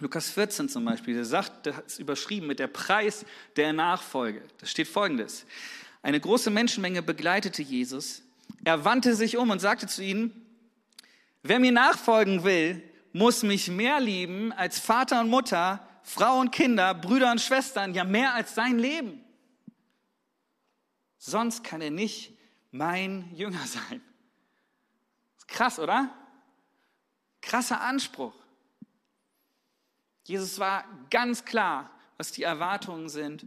Lukas 0.00 0.30
14 0.30 0.68
zum 0.68 0.84
Beispiel, 0.84 1.14
der 1.14 1.24
sagt, 1.24 1.66
das 1.66 1.76
ist 1.86 1.98
überschrieben 1.98 2.46
mit 2.46 2.58
der 2.58 2.66
Preis 2.66 3.24
der 3.56 3.72
Nachfolge. 3.72 4.42
Da 4.58 4.66
steht 4.66 4.88
folgendes. 4.88 5.44
Eine 6.02 6.18
große 6.18 6.50
Menschenmenge 6.50 7.02
begleitete 7.02 7.62
Jesus. 7.62 8.22
Er 8.64 8.84
wandte 8.84 9.14
sich 9.14 9.36
um 9.36 9.50
und 9.50 9.60
sagte 9.60 9.86
zu 9.86 10.02
ihnen, 10.02 10.46
wer 11.42 11.58
mir 11.58 11.72
nachfolgen 11.72 12.44
will, 12.44 12.82
muss 13.12 13.42
mich 13.42 13.68
mehr 13.68 14.00
lieben 14.00 14.52
als 14.52 14.78
Vater 14.78 15.20
und 15.20 15.28
Mutter, 15.28 15.86
Frau 16.02 16.40
und 16.40 16.50
Kinder, 16.50 16.94
Brüder 16.94 17.30
und 17.30 17.40
Schwestern, 17.40 17.94
ja 17.94 18.04
mehr 18.04 18.34
als 18.34 18.54
sein 18.54 18.78
Leben. 18.78 19.22
Sonst 21.18 21.62
kann 21.62 21.80
er 21.80 21.90
nicht 21.90 22.36
mein 22.72 23.30
Jünger 23.34 23.64
sein. 23.66 24.02
Krass, 25.46 25.78
oder? 25.78 26.08
Krasser 27.42 27.80
Anspruch. 27.80 28.34
Jesus 30.24 30.58
war 30.58 30.84
ganz 31.10 31.44
klar, 31.44 31.90
was 32.16 32.32
die 32.32 32.42
Erwartungen 32.42 33.08
sind 33.08 33.46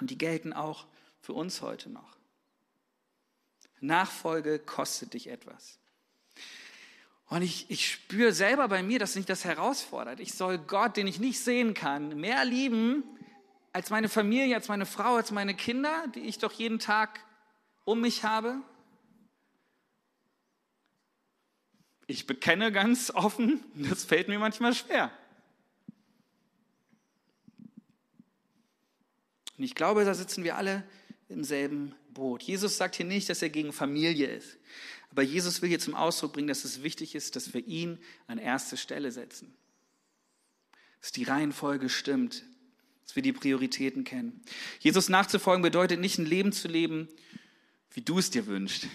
und 0.00 0.10
die 0.10 0.18
gelten 0.18 0.52
auch 0.52 0.86
für 1.20 1.32
uns 1.32 1.60
heute 1.62 1.90
noch. 1.90 2.16
Nachfolge 3.80 4.58
kostet 4.58 5.14
dich 5.14 5.28
etwas. 5.28 5.78
Und 7.26 7.42
ich, 7.42 7.70
ich 7.70 7.90
spüre 7.90 8.32
selber 8.32 8.68
bei 8.68 8.82
mir, 8.82 8.98
dass 8.98 9.14
mich 9.14 9.26
das 9.26 9.44
herausfordert. 9.44 10.20
Ich 10.20 10.34
soll 10.34 10.58
Gott, 10.58 10.96
den 10.96 11.06
ich 11.06 11.20
nicht 11.20 11.40
sehen 11.40 11.74
kann, 11.74 12.18
mehr 12.18 12.44
lieben 12.44 13.04
als 13.72 13.90
meine 13.90 14.08
Familie, 14.08 14.56
als 14.56 14.68
meine 14.68 14.86
Frau, 14.86 15.16
als 15.16 15.30
meine 15.30 15.54
Kinder, 15.54 16.06
die 16.14 16.20
ich 16.20 16.38
doch 16.38 16.52
jeden 16.52 16.78
Tag 16.78 17.24
um 17.84 18.00
mich 18.00 18.24
habe? 18.24 18.60
Ich 22.06 22.26
bekenne 22.26 22.72
ganz 22.72 23.10
offen, 23.10 23.62
das 23.74 24.04
fällt 24.04 24.28
mir 24.28 24.38
manchmal 24.38 24.74
schwer. 24.74 25.10
Und 29.60 29.64
ich 29.64 29.74
glaube, 29.74 30.06
da 30.06 30.14
sitzen 30.14 30.42
wir 30.42 30.56
alle 30.56 30.82
im 31.28 31.44
selben 31.44 31.94
Boot. 32.14 32.42
Jesus 32.42 32.78
sagt 32.78 32.96
hier 32.96 33.04
nicht, 33.04 33.28
dass 33.28 33.42
er 33.42 33.50
gegen 33.50 33.74
Familie 33.74 34.26
ist. 34.26 34.56
Aber 35.10 35.20
Jesus 35.20 35.60
will 35.60 35.68
hier 35.68 35.78
zum 35.78 35.94
Ausdruck 35.94 36.32
bringen, 36.32 36.48
dass 36.48 36.64
es 36.64 36.82
wichtig 36.82 37.14
ist, 37.14 37.36
dass 37.36 37.52
wir 37.52 37.66
ihn 37.66 37.98
an 38.26 38.38
erste 38.38 38.78
Stelle 38.78 39.12
setzen. 39.12 39.52
Dass 41.02 41.12
die 41.12 41.24
Reihenfolge 41.24 41.90
stimmt, 41.90 42.42
dass 43.04 43.16
wir 43.16 43.22
die 43.22 43.34
Prioritäten 43.34 44.04
kennen. 44.04 44.40
Jesus 44.78 45.10
nachzufolgen 45.10 45.60
bedeutet 45.60 46.00
nicht 46.00 46.18
ein 46.18 46.24
Leben 46.24 46.52
zu 46.52 46.66
leben, 46.66 47.10
wie 47.90 48.00
du 48.00 48.18
es 48.18 48.30
dir 48.30 48.46
wünschst. 48.46 48.86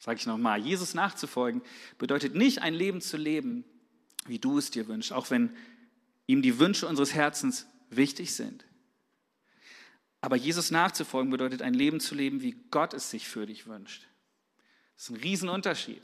Sage 0.00 0.18
ich 0.18 0.26
nochmal, 0.26 0.60
Jesus 0.60 0.94
nachzufolgen 0.94 1.62
bedeutet 1.96 2.34
nicht 2.34 2.60
ein 2.62 2.74
Leben 2.74 3.00
zu 3.00 3.18
leben, 3.18 3.62
wie 4.26 4.40
du 4.40 4.58
es 4.58 4.72
dir 4.72 4.88
wünschst, 4.88 5.12
auch 5.12 5.30
wenn 5.30 5.54
ihm 6.26 6.42
die 6.42 6.58
Wünsche 6.58 6.88
unseres 6.88 7.14
Herzens 7.14 7.68
wichtig 7.96 8.34
sind. 8.34 8.64
Aber 10.20 10.36
Jesus 10.36 10.70
nachzufolgen 10.70 11.30
bedeutet 11.30 11.60
ein 11.60 11.74
Leben 11.74 12.00
zu 12.00 12.14
leben, 12.14 12.40
wie 12.40 12.56
Gott 12.70 12.94
es 12.94 13.10
sich 13.10 13.28
für 13.28 13.46
dich 13.46 13.66
wünscht. 13.66 14.06
Das 14.96 15.04
ist 15.04 15.10
ein 15.10 15.16
Riesenunterschied. 15.16 16.02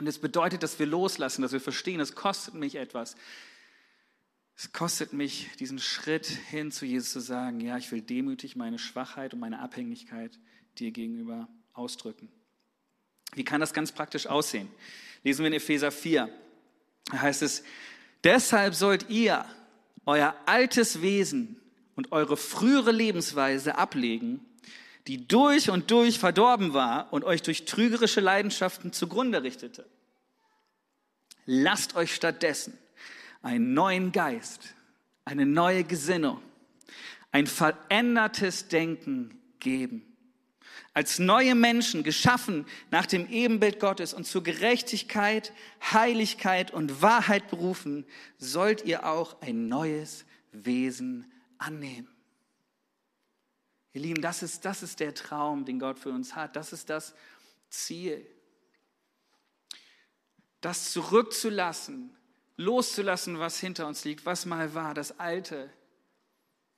Und 0.00 0.08
es 0.08 0.18
bedeutet, 0.18 0.62
dass 0.62 0.78
wir 0.78 0.86
loslassen, 0.86 1.42
dass 1.42 1.52
wir 1.52 1.60
verstehen, 1.60 2.00
es 2.00 2.16
kostet 2.16 2.54
mich 2.54 2.74
etwas, 2.74 3.14
es 4.56 4.72
kostet 4.72 5.12
mich 5.12 5.50
diesen 5.58 5.78
Schritt 5.78 6.26
hin 6.26 6.72
zu 6.72 6.84
Jesus 6.84 7.12
zu 7.12 7.20
sagen, 7.20 7.60
ja, 7.60 7.76
ich 7.76 7.90
will 7.92 8.02
demütig 8.02 8.56
meine 8.56 8.78
Schwachheit 8.78 9.34
und 9.34 9.40
meine 9.40 9.60
Abhängigkeit 9.60 10.38
dir 10.78 10.90
gegenüber 10.90 11.48
ausdrücken. 11.72 12.28
Wie 13.34 13.44
kann 13.44 13.60
das 13.60 13.72
ganz 13.72 13.92
praktisch 13.92 14.26
aussehen? 14.26 14.68
Lesen 15.22 15.42
wir 15.42 15.48
in 15.48 15.54
Epheser 15.54 15.90
4. 15.90 16.28
Da 17.06 17.20
heißt 17.20 17.42
es, 17.42 17.64
deshalb 18.22 18.74
sollt 18.74 19.10
ihr 19.10 19.44
euer 20.06 20.34
altes 20.46 21.02
Wesen 21.02 21.60
und 21.96 22.12
eure 22.12 22.36
frühere 22.36 22.92
Lebensweise 22.92 23.76
ablegen, 23.76 24.44
die 25.06 25.28
durch 25.28 25.70
und 25.70 25.90
durch 25.90 26.18
verdorben 26.18 26.72
war 26.72 27.12
und 27.12 27.24
euch 27.24 27.42
durch 27.42 27.64
trügerische 27.64 28.20
Leidenschaften 28.20 28.92
zugrunde 28.92 29.42
richtete. 29.42 29.86
Lasst 31.46 31.94
euch 31.94 32.14
stattdessen 32.14 32.78
einen 33.42 33.74
neuen 33.74 34.12
Geist, 34.12 34.74
eine 35.26 35.44
neue 35.44 35.84
Gesinnung, 35.84 36.40
ein 37.30 37.46
verändertes 37.46 38.68
Denken 38.68 39.38
geben. 39.60 40.13
Als 40.92 41.18
neue 41.18 41.54
Menschen, 41.54 42.02
geschaffen 42.02 42.66
nach 42.90 43.06
dem 43.06 43.28
Ebenbild 43.30 43.80
Gottes 43.80 44.14
und 44.14 44.24
zur 44.24 44.42
Gerechtigkeit, 44.42 45.52
Heiligkeit 45.92 46.70
und 46.72 47.02
Wahrheit 47.02 47.48
berufen, 47.48 48.06
sollt 48.38 48.84
ihr 48.84 49.06
auch 49.06 49.40
ein 49.40 49.68
neues 49.68 50.24
Wesen 50.52 51.32
annehmen. 51.58 52.08
Ihr 53.92 54.02
Lieben, 54.02 54.22
das 54.22 54.42
ist, 54.42 54.64
das 54.64 54.82
ist 54.82 55.00
der 55.00 55.14
Traum, 55.14 55.64
den 55.64 55.78
Gott 55.78 55.98
für 55.98 56.10
uns 56.10 56.34
hat. 56.34 56.56
Das 56.56 56.72
ist 56.72 56.90
das 56.90 57.14
Ziel. 57.70 58.26
Das 60.60 60.92
zurückzulassen, 60.92 62.16
loszulassen, 62.56 63.38
was 63.38 63.60
hinter 63.60 63.86
uns 63.86 64.04
liegt, 64.04 64.26
was 64.26 64.46
mal 64.46 64.74
war, 64.74 64.94
das 64.94 65.18
Alte, 65.20 65.70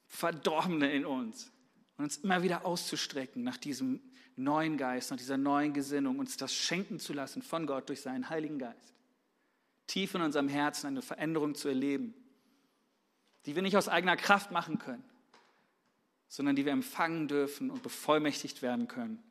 Verdorbene 0.08 0.92
in 0.92 1.04
uns. 1.04 1.50
Und 1.96 2.04
uns 2.04 2.18
immer 2.18 2.42
wieder 2.42 2.64
auszustrecken 2.64 3.42
nach 3.42 3.56
diesem 3.56 4.00
neuen 4.36 4.76
Geist, 4.76 5.10
nach 5.10 5.16
dieser 5.16 5.38
neuen 5.38 5.72
Gesinnung, 5.72 6.18
uns 6.18 6.36
das 6.36 6.54
schenken 6.54 6.98
zu 6.98 7.12
lassen 7.12 7.42
von 7.42 7.66
Gott 7.66 7.88
durch 7.88 8.02
seinen 8.02 8.28
Heiligen 8.28 8.58
Geist. 8.58 8.94
Tief 9.86 10.14
in 10.14 10.20
unserem 10.20 10.48
Herzen 10.48 10.88
eine 10.88 11.02
Veränderung 11.02 11.54
zu 11.54 11.68
erleben, 11.68 12.14
die 13.46 13.54
wir 13.54 13.62
nicht 13.62 13.76
aus 13.76 13.88
eigener 13.88 14.16
Kraft 14.16 14.50
machen 14.50 14.78
können, 14.78 15.04
sondern 16.28 16.56
die 16.56 16.64
wir 16.64 16.72
empfangen 16.72 17.28
dürfen 17.28 17.70
und 17.70 17.82
bevollmächtigt 17.82 18.60
werden 18.60 18.88
können. 18.88 19.22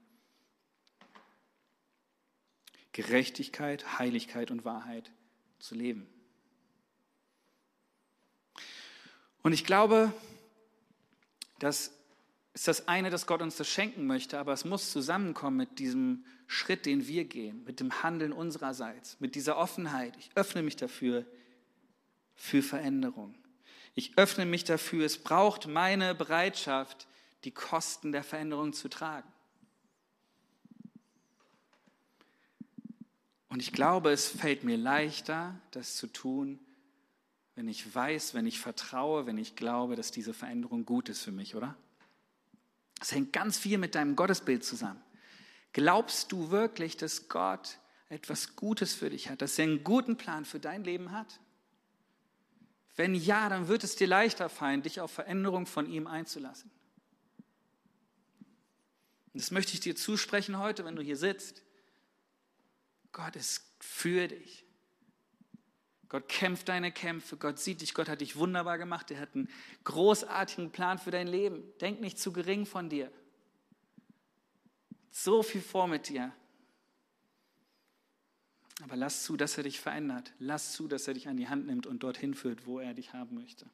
Gerechtigkeit, 2.94 4.00
Heiligkeit 4.00 4.52
und 4.52 4.64
Wahrheit 4.64 5.12
zu 5.60 5.76
leben. 5.76 6.08
Und 9.44 9.52
ich 9.54 9.66
glaube, 9.66 10.14
das 11.60 11.95
ist 12.56 12.70
das 12.70 12.88
eine, 12.88 13.10
dass 13.10 13.28
Gott 13.28 13.42
uns 13.42 13.58
das 13.58 13.68
schenken 13.68 14.08
möchte, 14.08 14.40
aber 14.40 14.54
es 14.54 14.64
muss 14.64 14.90
zusammenkommen 14.92 15.58
mit 15.58 15.78
diesem 15.78 16.24
Schritt, 16.48 16.86
den 16.86 17.06
wir 17.06 17.26
gehen, 17.26 17.66
mit 17.66 17.82
dem 17.82 18.02
Handeln 18.02 18.32
unsererseits, 18.32 19.18
mit 19.20 19.36
dieser 19.36 19.58
Offenheit. 19.58 20.16
Ich 20.18 20.32
öffne 20.36 20.64
mich 20.64 20.78
dafür, 20.78 21.26
für 22.34 22.64
Veränderung. 22.64 23.36
Ich 23.94 24.18
öffne 24.18 24.46
mich 24.46 24.64
dafür. 24.64 25.06
Es 25.06 25.18
braucht 25.18 25.68
meine 25.68 26.16
Bereitschaft, 26.16 27.08
die 27.44 27.52
Kosten 27.52 28.14
der 28.14 28.24
Veränderung 28.24 28.72
zu 28.72 28.90
tragen. 28.90 29.32
Und 33.50 33.62
ich 33.62 33.74
glaube, 33.74 34.12
es 34.12 34.30
fällt 34.30 34.64
mir 34.64 34.78
leichter, 34.78 35.60
das 35.72 35.98
zu 35.98 36.08
tun, 36.08 36.60
wenn 37.56 37.68
ich 37.68 37.94
weiß, 37.94 38.34
wenn 38.34 38.48
ich 38.48 38.60
vertraue, 38.60 39.26
wenn 39.26 39.38
ich 39.38 39.58
glaube, 39.58 39.98
dass 39.98 40.12
diese 40.12 40.34
Veränderung 40.34 40.86
gut 40.86 41.10
ist 41.10 41.22
für 41.22 41.32
mich, 41.32 41.56
oder? 41.56 41.76
Es 43.02 43.12
hängt 43.12 43.34
ganz 43.34 43.58
viel 43.58 43.78
mit 43.78 43.96
deinem 43.96 44.16
Gottesbild 44.16 44.64
zusammen. 44.64 45.02
Glaubst 45.74 46.32
du 46.32 46.52
wirklich, 46.52 46.98
dass 46.98 47.28
Gott 47.28 47.80
etwas 48.10 48.56
Gutes 48.56 48.94
für 48.94 49.10
dich 49.10 49.30
hat, 49.30 49.42
dass 49.42 49.60
er 49.60 49.66
einen 49.66 49.84
guten 49.84 50.16
Plan 50.16 50.46
für 50.46 50.60
dein 50.60 50.84
Leben 50.84 51.12
hat? 51.12 51.40
Wenn 52.96 53.14
ja, 53.14 53.50
dann 53.50 53.68
wird 53.68 53.84
es 53.84 53.96
dir 53.96 54.08
leichter 54.08 54.48
fallen, 54.48 54.82
dich 54.82 55.02
auf 55.02 55.12
Veränderung 55.12 55.66
von 55.66 55.90
ihm 55.90 56.08
einzulassen. 56.08 56.72
Und 59.34 59.42
das 59.42 59.52
möchte 59.52 59.74
ich 59.74 59.82
dir 59.82 59.98
zusprechen 59.98 60.60
heute, 60.60 60.86
wenn 60.86 60.96
du 60.96 61.02
hier 61.02 61.18
sitzt. 61.18 61.62
Gott 63.12 63.36
ist 63.36 63.70
für 63.82 64.30
dich. 64.30 64.65
Gott 66.16 66.30
kämpft 66.30 66.70
deine 66.70 66.94
Kämpfe, 66.94 67.36
Gott 67.36 67.60
sieht 67.60 67.82
dich, 67.82 67.94
Gott 67.94 68.08
hat 68.08 68.22
dich 68.22 68.38
wunderbar 68.38 68.78
gemacht, 68.78 69.12
er 69.12 69.20
hat 69.20 69.36
einen 69.36 69.50
großartigen 69.84 70.72
Plan 70.72 70.98
für 70.98 71.12
dein 71.12 71.28
Leben. 71.28 71.62
Denk 71.82 72.00
nicht 72.00 72.18
zu 72.18 72.32
gering 72.32 72.66
von 72.66 72.88
dir. 72.88 73.12
So 75.12 75.44
viel 75.44 75.60
vor 75.60 75.90
mit 75.90 76.08
dir. 76.08 76.32
Aber 78.82 78.96
lass 78.96 79.24
zu, 79.24 79.36
dass 79.36 79.58
er 79.58 79.64
dich 79.64 79.82
verändert. 79.82 80.32
Lass 80.40 80.72
zu, 80.72 80.88
dass 80.88 81.06
er 81.06 81.16
dich 81.16 81.28
an 81.28 81.36
die 81.36 81.50
Hand 81.50 81.66
nimmt 81.66 81.86
und 81.86 82.02
dorthin 82.02 82.34
führt, 82.34 82.66
wo 82.66 82.80
er 82.80 82.94
dich 82.94 83.12
haben 83.12 83.36
möchte. 83.36 83.66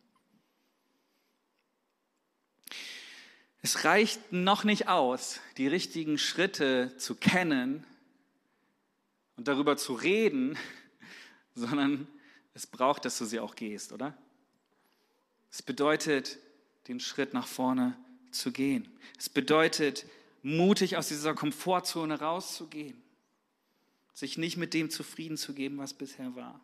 Es 3.61 3.83
reicht 3.83 4.31
noch 4.31 4.63
nicht 4.63 4.87
aus, 4.87 5.41
die 5.57 5.67
richtigen 5.67 6.17
Schritte 6.17 6.97
zu 6.97 7.13
kennen 7.13 7.85
und 9.35 9.47
darüber 9.47 9.77
zu 9.77 9.93
reden, 9.93 10.57
sondern 11.53 12.07
es 12.53 12.67
braucht, 12.67 13.05
dass 13.05 13.17
du 13.17 13.25
sie 13.25 13.39
auch 13.39 13.55
gehst, 13.55 13.91
oder? 13.91 14.17
Es 15.51 15.61
bedeutet, 15.61 16.39
den 16.87 16.99
Schritt 16.99 17.33
nach 17.33 17.47
vorne 17.47 17.97
zu 18.31 18.51
gehen. 18.51 18.89
Es 19.17 19.29
bedeutet, 19.29 20.05
mutig 20.43 20.97
aus 20.97 21.09
dieser 21.09 21.33
Komfortzone 21.33 22.19
rauszugehen 22.19 23.01
sich 24.13 24.37
nicht 24.37 24.57
mit 24.57 24.73
dem 24.73 24.89
zufrieden 24.89 25.37
zu 25.37 25.53
geben, 25.53 25.77
was 25.77 25.93
bisher 25.93 26.35
war. 26.35 26.59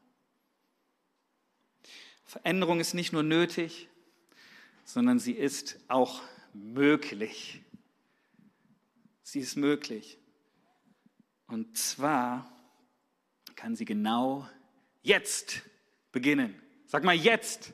Veränderung 2.26 2.80
ist 2.80 2.94
nicht 2.94 3.14
nur 3.14 3.24
nötig, 3.24 3.88
sondern 4.84 5.20
sie 5.20 5.32
ist 5.32 5.80
auch 5.88 6.22
möglich. 6.54 7.62
Sie 9.24 9.40
ist 9.40 9.56
möglich. 9.56 10.18
Und 11.48 11.78
zwar 11.78 12.52
kann 13.56 13.76
sie 13.76 13.86
genau 13.86 14.48
jetzt 15.02 15.64
beginnen. 16.12 16.62
Sag 16.86 17.04
mal 17.04 17.16
jetzt. 17.16 17.74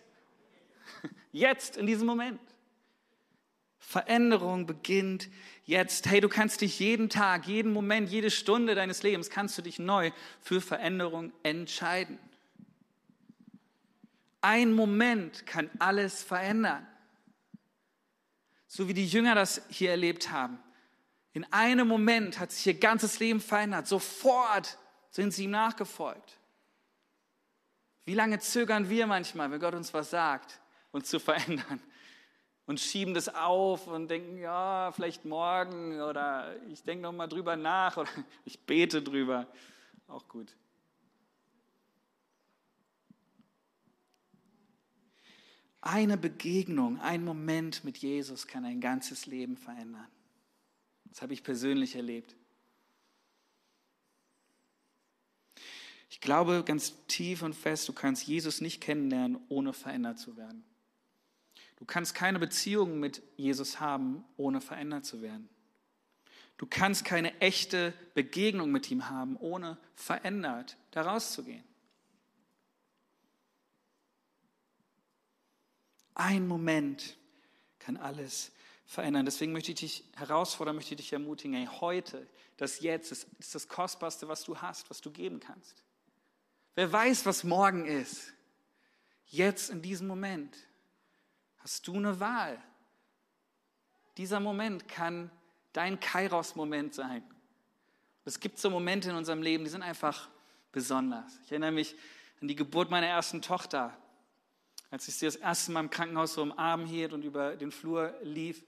Jetzt, 1.32 1.78
in 1.78 1.88
diesem 1.88 2.08
Moment. 2.08 2.40
Veränderung 3.80 4.66
beginnt 4.66 5.30
jetzt. 5.66 6.08
Hey, 6.10 6.22
du 6.22 6.30
kannst 6.30 6.62
dich 6.62 6.80
jeden 6.80 7.10
Tag, 7.10 7.48
jeden 7.48 7.74
Moment, 7.74 8.10
jede 8.10 8.32
Stunde 8.32 8.76
deines 8.76 9.04
Lebens, 9.04 9.30
kannst 9.30 9.58
du 9.58 9.62
dich 9.62 9.78
neu 9.78 10.12
für 10.42 10.62
Veränderung 10.62 11.34
entscheiden. 11.44 12.18
Ein 14.42 14.74
Moment 14.74 15.46
kann 15.46 15.70
alles 15.80 16.24
verändern. 16.24 16.88
So 18.68 18.88
wie 18.88 18.94
die 18.94 19.06
Jünger 19.06 19.36
das 19.36 19.62
hier 19.70 19.92
erlebt 19.92 20.32
haben. 20.32 20.60
In 21.34 21.46
einem 21.52 21.88
Moment 21.88 22.40
hat 22.40 22.52
sich 22.52 22.68
ihr 22.68 22.80
ganzes 22.80 23.20
Leben 23.20 23.40
verändert. 23.40 23.88
Sofort 23.88 24.78
sind 25.10 25.34
sie 25.34 25.46
ihm 25.46 25.52
nachgefolgt. 25.52 26.40
Wie 28.06 28.14
lange 28.14 28.40
zögern 28.40 28.90
wir 28.90 29.08
manchmal, 29.08 29.50
wenn 29.52 29.60
Gott 29.60 29.76
uns 29.76 29.94
was 29.94 30.10
sagt, 30.10 30.60
uns 30.92 31.10
zu 31.10 31.20
verändern? 31.20 31.82
und 32.66 32.80
schieben 32.80 33.14
das 33.14 33.34
auf 33.34 33.88
und 33.88 34.08
denken, 34.08 34.38
ja, 34.38 34.92
vielleicht 34.94 35.26
morgen 35.26 36.02
oder 36.02 36.56
ich 36.68 36.84
denke 36.84 37.04
noch 37.04 37.12
mal 37.12 37.28
drüber 37.28 37.56
nach 37.56 37.98
oder 37.98 38.10
ich 38.46 38.60
bete 38.60 39.02
drüber. 39.02 39.48
Auch 40.08 40.28
gut. 40.28 40.56
Eine 45.82 46.18
Begegnung, 46.18 47.02
ein 47.02 47.26
Moment 47.26 47.84
mit 47.84 47.98
Jesus 47.98 48.48
kann 48.48 48.64
ein 48.64 48.80
ganzes 48.80 49.26
Leben 49.26 49.58
verändern. 49.58 50.08
Das 51.06 51.22
habe 51.22 51.34
ich 51.34 51.44
persönlich 51.44 51.96
erlebt. 51.96 52.36
Glaube 56.24 56.64
ganz 56.64 56.94
tief 57.08 57.42
und 57.42 57.54
fest, 57.54 57.88
du 57.88 57.94
kannst 57.94 58.26
Jesus 58.26 58.62
nicht 58.62 58.82
kennenlernen, 58.82 59.40
ohne 59.50 59.74
verändert 59.74 60.18
zu 60.18 60.38
werden. 60.38 60.64
Du 61.76 61.86
kannst 61.86 62.16
keine 62.16 62.40
Beziehung 62.40 63.00
mit 63.00 63.22
Jesus 63.36 63.80
haben, 63.82 64.24
ohne 64.38 64.62
verändert 64.62 65.06
zu 65.06 65.22
werden. 65.22 65.50
Du 66.58 66.66
kannst 66.66 67.04
keine 67.04 67.40
echte 67.42 67.94
Begegnung 68.14 68.72
mit 68.72 68.90
ihm 68.90 69.10
haben, 69.10 69.36
ohne 69.36 69.78
verändert 69.96 70.78
daraus 70.92 71.34
zu 71.34 71.44
gehen. 71.44 71.64
Ein 76.16 76.48
Moment 76.48 77.18
kann 77.80 77.98
alles 77.98 78.52
verändern. 78.86 79.26
Deswegen 79.26 79.52
möchte 79.52 79.72
ich 79.72 79.80
dich 79.80 80.04
herausfordern, 80.16 80.76
möchte 80.76 80.94
ich 80.94 81.02
dich 81.02 81.12
ermutigen, 81.12 81.56
hey, 81.56 81.68
heute, 81.82 82.26
das 82.56 82.80
Jetzt 82.80 83.12
ist, 83.12 83.28
ist 83.40 83.56
das 83.56 83.68
Kostbarste, 83.68 84.30
was 84.30 84.46
du 84.46 84.58
hast, 84.58 84.90
was 84.90 85.02
du 85.02 85.12
geben 85.12 85.42
kannst. 85.42 85.84
Wer 86.76 86.92
weiß, 86.92 87.26
was 87.26 87.44
morgen 87.44 87.86
ist. 87.86 88.34
Jetzt 89.28 89.70
in 89.70 89.82
diesem 89.82 90.08
Moment 90.08 90.56
hast 91.60 91.88
du 91.88 91.96
eine 91.96 92.20
Wahl. 92.20 92.62
Dieser 94.18 94.40
Moment 94.40 94.88
kann 94.88 95.32
dein 95.72 96.00
Kairos-Moment 96.00 96.94
sein. 96.94 97.24
Es 98.26 98.40
gibt 98.40 98.60
so 98.60 98.70
Momente 98.70 99.10
in 99.10 99.16
unserem 99.16 99.42
Leben, 99.42 99.64
die 99.64 99.70
sind 99.70 99.82
einfach 99.82 100.30
besonders. 100.72 101.40
Ich 101.46 101.52
erinnere 101.52 101.72
mich 101.72 101.96
an 102.42 102.48
die 102.48 102.56
Geburt 102.56 102.90
meiner 102.90 103.08
ersten 103.08 103.42
Tochter. 103.42 103.96
Als 104.92 105.08
ich 105.08 105.16
sie 105.16 105.26
das 105.26 105.36
erste 105.36 105.72
Mal 105.72 105.82
im 105.82 105.90
Krankenhaus 105.90 106.34
so 106.34 106.44
im 106.44 106.58
Arm 106.58 106.86
hielt 106.86 107.14
und 107.14 107.24
über 107.24 107.56
den 107.56 107.72
Flur 107.72 108.14
lief, 108.22 108.64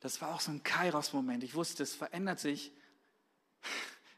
das 0.00 0.20
war 0.20 0.34
auch 0.34 0.40
so 0.40 0.50
ein 0.50 0.62
Kairos-Moment. 0.62 1.44
Ich 1.44 1.54
wusste, 1.54 1.82
es 1.82 1.94
verändert 1.94 2.40
sich. 2.40 2.72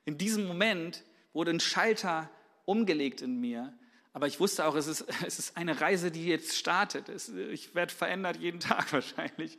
In 0.05 0.19
diesem 0.19 0.47
Moment 0.47 1.05
wurde 1.33 1.51
ein 1.51 1.61
Schalter 1.61 2.31
umgelegt 2.65 3.23
in 3.23 3.41
mir. 3.41 3.73
Aber 4.13 4.27
ich 4.27 4.41
wusste 4.41 4.67
auch, 4.67 4.75
es 4.75 4.87
ist, 4.87 5.07
es 5.27 5.39
ist 5.39 5.57
eine 5.57 5.81
Reise, 5.81 6.11
die 6.11 6.27
jetzt 6.27 6.57
startet. 6.57 7.09
Es, 7.09 7.29
ich 7.29 7.75
werde 7.75 7.93
verändert 7.93 8.37
jeden 8.37 8.61
Tag 8.61 8.93
wahrscheinlich. 8.93 9.59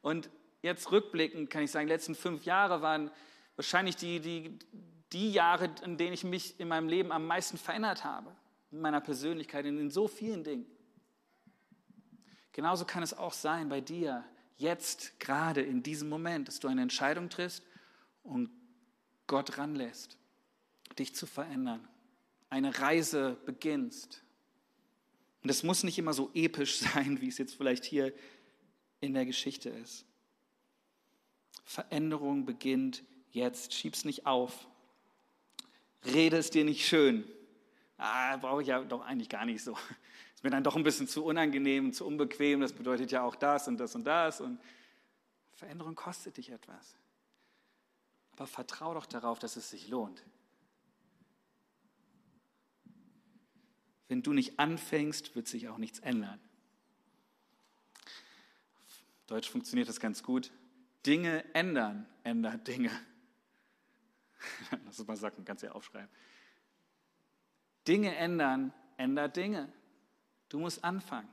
Und 0.00 0.30
jetzt 0.62 0.90
rückblickend 0.90 1.50
kann 1.50 1.62
ich 1.62 1.70
sagen, 1.70 1.86
die 1.86 1.92
letzten 1.92 2.14
fünf 2.14 2.44
Jahre 2.44 2.82
waren 2.82 3.10
wahrscheinlich 3.56 3.96
die, 3.96 4.20
die, 4.20 4.58
die 5.12 5.32
Jahre, 5.32 5.70
in 5.84 5.96
denen 5.96 6.12
ich 6.12 6.24
mich 6.24 6.58
in 6.58 6.68
meinem 6.68 6.88
Leben 6.88 7.12
am 7.12 7.26
meisten 7.26 7.58
verändert 7.58 8.04
habe. 8.04 8.34
In 8.70 8.80
meiner 8.80 9.00
Persönlichkeit, 9.00 9.66
in, 9.66 9.78
in 9.78 9.90
so 9.90 10.08
vielen 10.08 10.44
Dingen. 10.44 10.66
Genauso 12.52 12.84
kann 12.84 13.02
es 13.02 13.14
auch 13.14 13.32
sein 13.32 13.68
bei 13.68 13.80
dir, 13.80 14.24
jetzt 14.56 15.18
gerade 15.20 15.62
in 15.62 15.82
diesem 15.82 16.08
Moment, 16.08 16.48
dass 16.48 16.60
du 16.60 16.68
eine 16.68 16.82
Entscheidung 16.82 17.30
triffst 17.30 17.62
und 18.22 18.50
Gott 19.26 19.56
ranlässt, 19.56 20.18
dich 20.98 21.14
zu 21.14 21.26
verändern 21.26 21.88
eine 22.52 22.78
Reise 22.78 23.38
beginnst. 23.46 24.22
Und 25.42 25.48
es 25.48 25.62
muss 25.62 25.84
nicht 25.84 25.98
immer 25.98 26.12
so 26.12 26.30
episch 26.34 26.76
sein, 26.94 27.20
wie 27.22 27.28
es 27.28 27.38
jetzt 27.38 27.54
vielleicht 27.54 27.84
hier 27.84 28.12
in 29.00 29.14
der 29.14 29.24
Geschichte 29.24 29.70
ist. 29.70 30.04
Veränderung 31.64 32.44
beginnt 32.44 33.04
jetzt. 33.30 33.72
Schieb's 33.72 34.04
nicht 34.04 34.26
auf. 34.26 34.66
Rede 36.04 36.36
es 36.36 36.50
dir 36.50 36.64
nicht 36.64 36.86
schön. 36.86 37.24
Ah, 37.96 38.36
brauche 38.36 38.60
ich 38.60 38.68
ja 38.68 38.82
doch 38.84 39.00
eigentlich 39.00 39.30
gar 39.30 39.46
nicht 39.46 39.64
so. 39.64 39.72
Ist 40.34 40.44
mir 40.44 40.50
dann 40.50 40.62
doch 40.62 40.76
ein 40.76 40.82
bisschen 40.82 41.08
zu 41.08 41.24
unangenehm, 41.24 41.94
zu 41.94 42.06
unbequem. 42.06 42.60
Das 42.60 42.74
bedeutet 42.74 43.12
ja 43.12 43.22
auch 43.22 43.34
das 43.34 43.66
und 43.66 43.78
das 43.78 43.94
und 43.94 44.04
das. 44.04 44.42
Und 44.42 44.60
Veränderung 45.54 45.94
kostet 45.94 46.36
dich 46.36 46.50
etwas. 46.50 46.96
Aber 48.32 48.46
vertrau 48.46 48.92
doch 48.92 49.06
darauf, 49.06 49.38
dass 49.38 49.56
es 49.56 49.70
sich 49.70 49.88
lohnt. 49.88 50.22
Wenn 54.08 54.22
du 54.22 54.32
nicht 54.32 54.58
anfängst, 54.58 55.34
wird 55.34 55.48
sich 55.48 55.68
auch 55.68 55.78
nichts 55.78 55.98
ändern. 56.00 56.40
Auf 58.86 59.02
Deutsch 59.26 59.48
funktioniert 59.48 59.88
das 59.88 60.00
ganz 60.00 60.22
gut. 60.22 60.50
Dinge 61.06 61.44
ändern, 61.54 62.06
ändert 62.24 62.66
Dinge. 62.68 62.90
Lass 64.84 64.98
uns 64.98 65.08
mal 65.08 65.16
sagen, 65.16 65.44
kannst 65.44 65.62
du 65.62 65.68
ja 65.68 65.72
aufschreiben. 65.72 66.10
Dinge 67.86 68.14
ändern, 68.16 68.72
ändert 68.96 69.36
Dinge. 69.36 69.72
Du 70.48 70.58
musst 70.58 70.84
anfangen. 70.84 71.28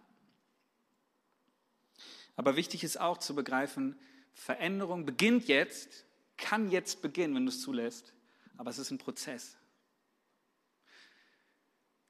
Aber 2.36 2.55
wichtig 2.55 2.84
ist 2.84 2.99
auch 2.99 3.17
zu 3.17 3.36
begreifen, 3.36 3.99
Veränderung 4.34 5.05
beginnt 5.05 5.47
jetzt, 5.47 6.05
kann 6.38 6.71
jetzt 6.71 7.01
beginnen, 7.01 7.36
wenn 7.36 7.45
du 7.45 7.51
es 7.51 7.62
zulässt, 7.62 8.13
aber 8.55 8.69
es 8.69 8.79
ist 8.79 8.91
ein 8.91 8.97
Prozess. 8.97 9.58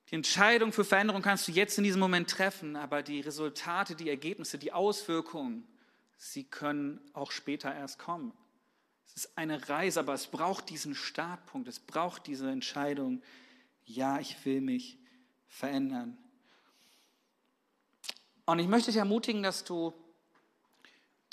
Die 0.10 0.15
Entscheidung 0.15 0.72
für 0.74 0.84
Veränderung 0.84 1.22
kannst 1.22 1.48
du 1.48 1.52
jetzt 1.52 1.78
in 1.78 1.84
diesem 1.84 2.00
Moment 2.00 2.30
treffen, 2.30 2.76
aber 2.76 3.04
die 3.04 3.22
Resultate, 3.22 3.95
die 3.95 4.10
Ergebnisse, 4.10 4.58
die 4.58 4.74
Auswirkungen, 4.74 5.67
sie 6.17 6.45
können 6.45 7.00
auch 7.13 7.32
später 7.32 7.74
erst 7.74 8.00
kommen. 8.00 8.34
Es 9.06 9.26
ist 9.26 9.38
eine 9.38 9.69
Reise, 9.69 10.00
aber 10.00 10.15
es 10.15 10.28
braucht 10.28 10.69
diesen 10.69 10.95
Startpunkt, 10.95 11.67
es 11.67 11.80
braucht 11.80 12.26
diese 12.26 12.50
Entscheidung, 12.50 13.22
ja, 13.86 14.19
ich 14.19 14.43
will 14.45 14.62
mich 14.62 14.98
verändern. 15.48 16.17
Und 18.45 18.58
ich 18.58 18.67
möchte 18.67 18.89
dich 18.89 18.98
ermutigen, 18.98 19.43
dass 19.43 19.63
du 19.63 19.93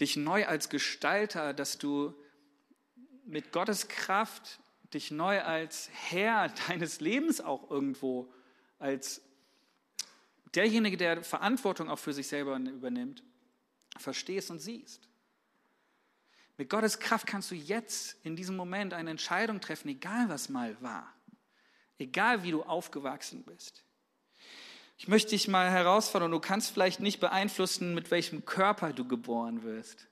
dich 0.00 0.16
neu 0.16 0.46
als 0.46 0.68
Gestalter, 0.68 1.54
dass 1.54 1.78
du 1.78 2.14
mit 3.24 3.52
Gottes 3.52 3.88
Kraft 3.88 4.60
dich 4.92 5.10
neu 5.10 5.40
als 5.40 5.88
Herr 5.92 6.48
deines 6.68 7.00
Lebens 7.00 7.40
auch 7.40 7.70
irgendwo 7.70 8.30
als 8.78 9.22
derjenige, 10.54 10.96
der 10.96 11.22
Verantwortung 11.22 11.88
auch 11.88 11.98
für 11.98 12.12
sich 12.12 12.28
selber 12.28 12.56
übernimmt, 12.56 13.22
verstehst 13.98 14.50
und 14.50 14.58
siehst. 14.58 15.08
Mit 16.58 16.70
Gottes 16.70 16.98
Kraft 16.98 17.26
kannst 17.26 17.50
du 17.50 17.54
jetzt 17.54 18.16
in 18.24 18.36
diesem 18.36 18.56
Moment 18.56 18.94
eine 18.94 19.10
Entscheidung 19.10 19.60
treffen, 19.60 19.88
egal 19.88 20.28
was 20.28 20.48
mal 20.48 20.80
war, 20.80 21.12
egal 21.98 22.42
wie 22.42 22.50
du 22.50 22.62
aufgewachsen 22.62 23.44
bist. 23.44 23.84
Ich 24.98 25.08
möchte 25.08 25.30
dich 25.30 25.48
mal 25.48 25.70
herausfordern, 25.70 26.30
du 26.30 26.40
kannst 26.40 26.70
vielleicht 26.70 27.00
nicht 27.00 27.20
beeinflussen, 27.20 27.94
mit 27.94 28.10
welchem 28.10 28.46
Körper 28.46 28.94
du 28.94 29.06
geboren 29.06 29.62
wirst, 29.62 30.08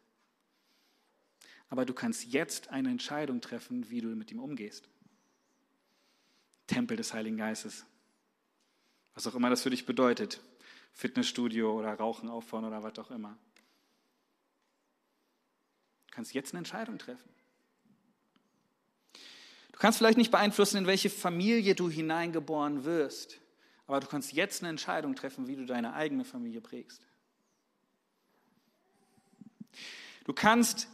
aber 1.70 1.87
du 1.87 1.94
kannst 1.94 2.27
jetzt 2.27 2.68
eine 2.68 2.90
Entscheidung 2.90 3.40
treffen, 3.40 3.88
wie 3.88 4.03
du 4.03 4.09
mit 4.09 4.31
ihm 4.31 4.40
umgehst. 4.40 4.87
Tempel 6.66 6.98
des 6.98 7.14
Heiligen 7.14 7.38
Geistes. 7.38 7.87
Was 9.14 9.27
auch 9.27 9.35
immer 9.35 9.50
das 9.50 9.62
für 9.62 9.70
dich 9.70 9.87
bedeutet. 9.87 10.40
Fitnessstudio 10.92 11.77
oder 11.77 11.94
Rauchen 11.94 12.29
auffahren 12.29 12.64
oder 12.64 12.83
was 12.83 12.98
auch 12.98 13.11
immer. 13.11 13.37
Du 16.07 16.14
kannst 16.14 16.35
jetzt 16.35 16.53
eine 16.53 16.59
Entscheidung 16.59 16.98
treffen. 16.98 17.29
Du 19.72 19.79
kannst 19.81 19.98
vielleicht 19.98 20.18
nicht 20.18 20.31
beeinflussen, 20.31 20.77
in 20.77 20.87
welche 20.87 21.11
Familie 21.11 21.74
du 21.74 21.90
hineingeboren 21.90 22.85
wirst, 22.85 23.40
aber 23.88 23.98
du 23.98 24.07
kannst 24.07 24.33
jetzt 24.33 24.62
eine 24.62 24.70
Entscheidung 24.70 25.16
treffen, 25.16 25.48
wie 25.48 25.57
du 25.57 25.66
deine 25.66 25.94
eigene 25.94 26.24
Familie 26.24 26.61
prägst. 26.61 27.03
Du 30.24 30.33
kannst 30.33 30.88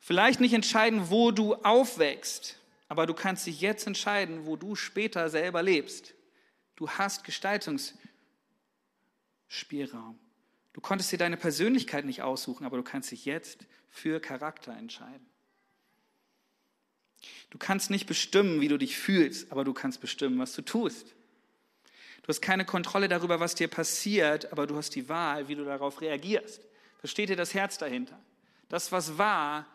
vielleicht 0.00 0.40
nicht 0.40 0.54
entscheiden, 0.54 1.10
wo 1.10 1.32
du 1.32 1.54
aufwächst, 1.54 2.58
aber 2.88 3.06
du 3.06 3.12
kannst 3.12 3.46
dich 3.46 3.60
jetzt 3.60 3.86
entscheiden, 3.86 4.46
wo 4.46 4.56
du 4.56 4.74
später 4.74 5.28
selber 5.28 5.62
lebst. 5.62 6.14
Du 6.76 6.90
hast 6.90 7.24
Gestaltungsspielraum. 7.24 10.18
Du 10.72 10.80
konntest 10.80 11.12
dir 11.12 11.18
deine 11.18 11.36
Persönlichkeit 11.36 12.04
nicht 12.04 12.22
aussuchen, 12.22 12.66
aber 12.66 12.76
du 12.76 12.82
kannst 12.82 13.12
dich 13.12 13.24
jetzt 13.24 13.66
für 13.88 14.20
Charakter 14.20 14.76
entscheiden. 14.76 15.24
Du 17.50 17.58
kannst 17.58 17.90
nicht 17.90 18.06
bestimmen, 18.06 18.60
wie 18.60 18.68
du 18.68 18.76
dich 18.76 18.98
fühlst, 18.98 19.52
aber 19.52 19.64
du 19.64 19.72
kannst 19.72 20.00
bestimmen, 20.00 20.38
was 20.40 20.52
du 20.52 20.62
tust. 20.62 21.14
Du 22.22 22.28
hast 22.28 22.40
keine 22.40 22.64
Kontrolle 22.64 23.08
darüber, 23.08 23.38
was 23.38 23.54
dir 23.54 23.68
passiert, 23.68 24.50
aber 24.50 24.66
du 24.66 24.76
hast 24.76 24.96
die 24.96 25.08
Wahl, 25.08 25.46
wie 25.46 25.54
du 25.54 25.64
darauf 25.64 26.00
reagierst. 26.00 26.60
Versteht 26.98 27.30
ihr 27.30 27.36
das 27.36 27.54
Herz 27.54 27.78
dahinter? 27.78 28.20
Das, 28.68 28.90
was 28.90 29.16
war, 29.16 29.66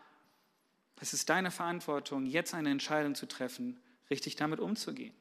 es 1.00 1.14
ist 1.14 1.30
deine 1.30 1.50
Verantwortung, 1.50 2.26
jetzt 2.26 2.52
eine 2.52 2.70
Entscheidung 2.70 3.14
zu 3.14 3.26
treffen, 3.26 3.80
richtig 4.10 4.36
damit 4.36 4.60
umzugehen 4.60 5.14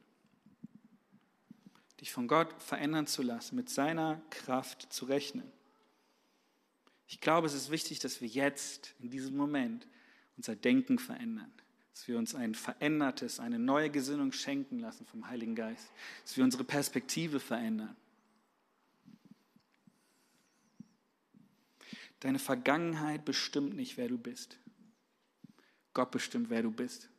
dich 1.99 2.11
von 2.11 2.27
Gott 2.27 2.61
verändern 2.61 3.07
zu 3.07 3.21
lassen, 3.23 3.55
mit 3.55 3.69
seiner 3.69 4.21
Kraft 4.29 4.91
zu 4.93 5.05
rechnen. 5.05 5.51
Ich 7.07 7.19
glaube, 7.19 7.47
es 7.47 7.53
ist 7.53 7.71
wichtig, 7.71 7.99
dass 7.99 8.21
wir 8.21 8.27
jetzt, 8.27 8.93
in 8.99 9.09
diesem 9.09 9.35
Moment, 9.35 9.87
unser 10.37 10.55
Denken 10.55 10.99
verändern. 10.99 11.51
Dass 11.93 12.07
wir 12.07 12.17
uns 12.17 12.35
ein 12.35 12.55
verändertes, 12.55 13.39
eine 13.39 13.59
neue 13.59 13.89
Gesinnung 13.89 14.31
schenken 14.31 14.79
lassen 14.79 15.05
vom 15.05 15.27
Heiligen 15.27 15.55
Geist. 15.55 15.91
Dass 16.23 16.37
wir 16.37 16.43
unsere 16.43 16.63
Perspektive 16.63 17.39
verändern. 17.39 17.95
Deine 22.19 22.39
Vergangenheit 22.39 23.25
bestimmt 23.25 23.75
nicht, 23.75 23.97
wer 23.97 24.07
du 24.07 24.17
bist. 24.17 24.57
Gott 25.93 26.11
bestimmt, 26.11 26.49
wer 26.49 26.61
du 26.61 26.71
bist. 26.71 27.09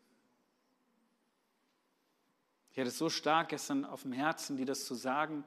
Ich 2.72 2.78
hatte 2.78 2.88
es 2.88 2.98
so 2.98 3.11
stark 3.11 3.48
gestern 3.48 3.85
auf 3.85 4.02
dem 4.02 4.12
Herzen, 4.12 4.56
die 4.56 4.64
das 4.64 4.85
zu 4.85 4.94
sagen. 4.94 5.44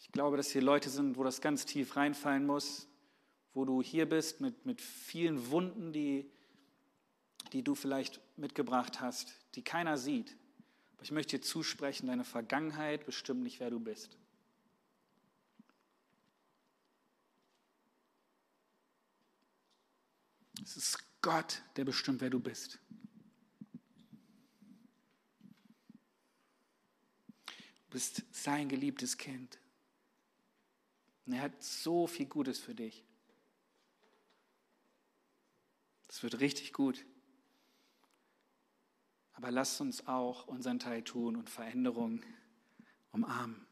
Ich 0.00 0.10
glaube, 0.12 0.36
dass 0.36 0.50
hier 0.50 0.62
Leute 0.62 0.88
sind, 0.90 1.16
wo 1.16 1.24
das 1.24 1.40
ganz 1.40 1.66
tief 1.66 1.96
reinfallen 1.96 2.46
muss, 2.46 2.88
wo 3.52 3.64
du 3.64 3.82
hier 3.82 4.08
bist 4.08 4.40
mit, 4.40 4.64
mit 4.64 4.80
vielen 4.80 5.50
Wunden, 5.50 5.92
die, 5.92 6.30
die 7.52 7.62
du 7.62 7.74
vielleicht 7.74 8.20
mitgebracht 8.36 9.00
hast, 9.00 9.34
die 9.54 9.62
keiner 9.62 9.98
sieht. 9.98 10.36
Aber 10.94 11.02
ich 11.02 11.12
möchte 11.12 11.36
dir 11.36 11.42
zusprechen, 11.42 12.06
deine 12.06 12.24
Vergangenheit 12.24 13.04
bestimmt 13.04 13.42
nicht, 13.42 13.60
wer 13.60 13.70
du 13.70 13.78
bist. 13.78 14.16
Es 20.62 20.76
ist 20.76 20.98
Gott, 21.20 21.62
der 21.76 21.84
bestimmt, 21.84 22.22
wer 22.22 22.30
du 22.30 22.40
bist. 22.40 22.78
Bist 27.94 28.24
sein 28.32 28.68
geliebtes 28.68 29.18
Kind. 29.18 29.56
Und 31.24 31.34
er 31.34 31.42
hat 31.42 31.62
so 31.62 32.08
viel 32.08 32.26
Gutes 32.26 32.58
für 32.58 32.74
dich. 32.74 33.04
Das 36.08 36.24
wird 36.24 36.40
richtig 36.40 36.72
gut. 36.72 37.06
Aber 39.34 39.52
lasst 39.52 39.80
uns 39.80 40.08
auch 40.08 40.48
unseren 40.48 40.80
Teil 40.80 41.02
tun 41.02 41.36
und 41.36 41.48
Veränderung 41.48 42.20
umarmen. 43.12 43.64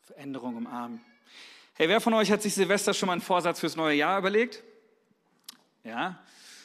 Veränderung 0.00 0.56
umarmen. 0.56 1.00
Hey, 1.74 1.88
wer 1.88 2.00
von 2.00 2.14
euch 2.14 2.32
hat 2.32 2.42
sich 2.42 2.54
Silvester 2.54 2.94
schon 2.94 3.06
mal 3.06 3.12
einen 3.12 3.22
Vorsatz 3.22 3.60
fürs 3.60 3.76
neue 3.76 3.94
Jahr 3.94 4.18
überlegt? 4.18 4.64
Ja, 5.84 6.20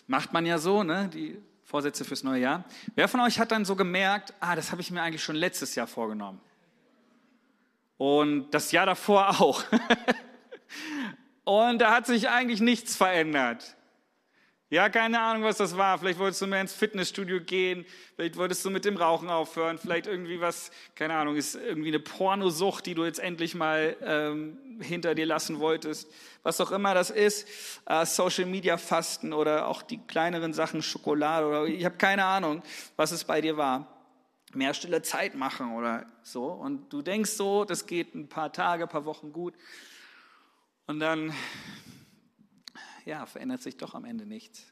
macht 0.07 0.33
man 0.33 0.47
ja 0.47 0.57
so, 0.57 0.81
ne? 0.81 1.09
Die 1.13 1.39
Vorsätze 1.75 2.05
fürs 2.05 2.23
neue 2.23 2.39
Jahr. 2.39 2.63
Wer 2.95 3.09
von 3.09 3.19
euch 3.19 3.37
hat 3.37 3.51
dann 3.51 3.65
so 3.65 3.75
gemerkt, 3.75 4.33
ah, 4.39 4.55
das 4.55 4.71
habe 4.71 4.79
ich 4.79 4.91
mir 4.91 5.01
eigentlich 5.01 5.21
schon 5.21 5.35
letztes 5.35 5.75
Jahr 5.75 5.87
vorgenommen? 5.87 6.39
Und 7.97 8.49
das 8.51 8.71
Jahr 8.71 8.85
davor 8.85 9.27
auch. 9.41 9.61
Und 11.43 11.79
da 11.79 11.93
hat 11.93 12.05
sich 12.05 12.29
eigentlich 12.29 12.61
nichts 12.61 12.95
verändert. 12.95 13.75
Ja, 14.71 14.89
keine 14.89 15.21
Ahnung, 15.21 15.43
was 15.43 15.57
das 15.57 15.77
war. 15.77 15.99
Vielleicht 15.99 16.17
wolltest 16.17 16.41
du 16.41 16.47
mehr 16.47 16.59
ins 16.59 16.73
Fitnessstudio 16.73 17.39
gehen, 17.39 17.85
vielleicht 18.15 18.35
wolltest 18.35 18.65
du 18.65 18.71
mit 18.71 18.83
dem 18.83 18.97
Rauchen 18.97 19.29
aufhören, 19.29 19.77
vielleicht 19.77 20.07
irgendwie 20.07 20.41
was, 20.41 20.71
keine 20.95 21.13
Ahnung, 21.13 21.35
ist 21.35 21.53
irgendwie 21.53 21.89
eine 21.89 21.99
Pornosucht, 21.99 22.87
die 22.87 22.95
du 22.95 23.05
jetzt 23.05 23.19
endlich 23.19 23.53
mal 23.53 23.95
ähm, 24.01 24.57
hinter 24.81 25.13
dir 25.13 25.27
lassen 25.27 25.59
wolltest. 25.59 26.11
Was 26.41 26.59
auch 26.61 26.71
immer 26.71 26.95
das 26.95 27.11
ist, 27.11 27.47
äh, 27.85 28.07
Social 28.07 28.45
Media 28.45 28.77
Fasten 28.77 29.33
oder 29.33 29.67
auch 29.67 29.83
die 29.83 29.99
kleineren 29.99 30.51
Sachen, 30.51 30.81
Schokolade 30.81 31.45
oder 31.45 31.65
ich 31.65 31.85
habe 31.85 31.97
keine 31.97 32.25
Ahnung, 32.25 32.63
was 32.95 33.11
es 33.11 33.23
bei 33.23 33.41
dir 33.41 33.57
war. 33.57 33.87
Mehr 34.55 34.73
stille 34.73 35.03
Zeit 35.03 35.35
machen 35.35 35.75
oder 35.75 36.07
so. 36.23 36.45
Und 36.45 36.91
du 36.91 37.03
denkst 37.03 37.31
so, 37.31 37.65
das 37.65 37.85
geht 37.85 38.15
ein 38.15 38.29
paar 38.29 38.51
Tage, 38.51 38.83
ein 38.83 38.89
paar 38.89 39.05
Wochen 39.05 39.31
gut. 39.31 39.53
Und 40.87 40.99
dann 40.99 41.33
ja, 43.05 43.25
verändert 43.25 43.61
sich 43.61 43.77
doch 43.77 43.93
am 43.93 44.03
Ende 44.03 44.25
nichts. 44.25 44.65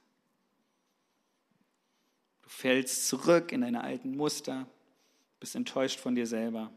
Du 2.41 2.49
fällst 2.49 3.07
zurück 3.07 3.51
in 3.51 3.61
deine 3.61 3.84
alten 3.84 4.17
Muster, 4.17 4.67
bist 5.39 5.55
enttäuscht 5.55 5.99
von 5.99 6.15
dir 6.15 6.27
selber. 6.27 6.71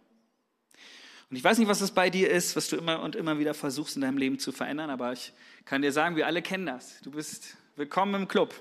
Und 1.29 1.37
ich 1.37 1.43
weiß 1.43 1.59
nicht, 1.59 1.69
was 1.69 1.81
es 1.81 1.91
bei 1.91 2.09
dir 2.09 2.31
ist, 2.31 2.55
was 2.55 2.69
du 2.69 2.77
immer 2.77 3.03
und 3.03 3.17
immer 3.17 3.39
wieder 3.39 3.53
versuchst 3.53 3.97
in 3.97 4.03
deinem 4.03 4.19
Leben 4.19 4.39
zu 4.39 4.53
verändern, 4.53 4.91
aber 4.91 5.13
ich 5.13 5.33
kann 5.65 5.83
dir 5.83 5.91
sagen, 5.91 6.15
wir 6.15 6.27
alle 6.27 6.41
kennen 6.41 6.67
das. 6.67 7.01
Du 7.01 7.11
bist 7.11 7.57
willkommen 7.75 8.23
im 8.23 8.29
Club. 8.29 8.55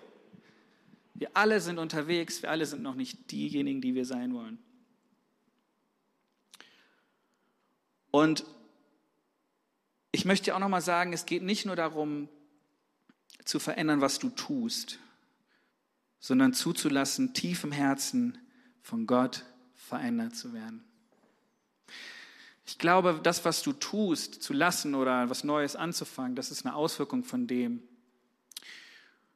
Wir 1.14 1.30
alle 1.36 1.62
sind 1.62 1.78
unterwegs, 1.78 2.42
wir 2.42 2.50
alle 2.50 2.66
sind 2.66 2.82
noch 2.82 2.96
nicht 2.96 3.32
diejenigen, 3.32 3.82
die 3.82 3.94
wir 3.94 4.06
sein 4.06 4.34
wollen. 4.34 4.58
Und 8.10 8.46
ich 10.12 10.26
möchte 10.26 10.56
auch 10.56 10.60
noch 10.60 10.70
mal 10.70 10.82
sagen, 10.82 11.14
es 11.14 11.26
geht 11.26 11.44
nicht 11.44 11.66
nur 11.66 11.76
darum, 11.76 12.30
zu 13.44 13.60
verändern, 13.60 14.02
was 14.02 14.20
du 14.20 14.30
tust, 14.30 15.00
sondern 16.20 16.54
zuzulassen, 16.54 17.34
tief 17.34 17.64
im 17.64 17.72
Herzen 17.72 18.38
von 18.82 19.06
Gott 19.06 19.46
verändert 19.76 20.36
zu 20.36 20.54
werden. 20.54 20.84
Ich 22.66 22.80
glaube, 22.80 23.20
das, 23.22 23.46
was 23.46 23.62
du 23.62 23.74
tust, 23.74 24.42
zu 24.42 24.54
lassen 24.54 24.96
oder 24.96 25.30
was 25.30 25.44
Neues 25.44 25.76
anzufangen, 25.76 26.36
das 26.36 26.50
ist 26.50 26.66
eine 26.66 26.76
Auswirkung 26.76 27.24
von 27.24 27.46
dem, 27.46 27.84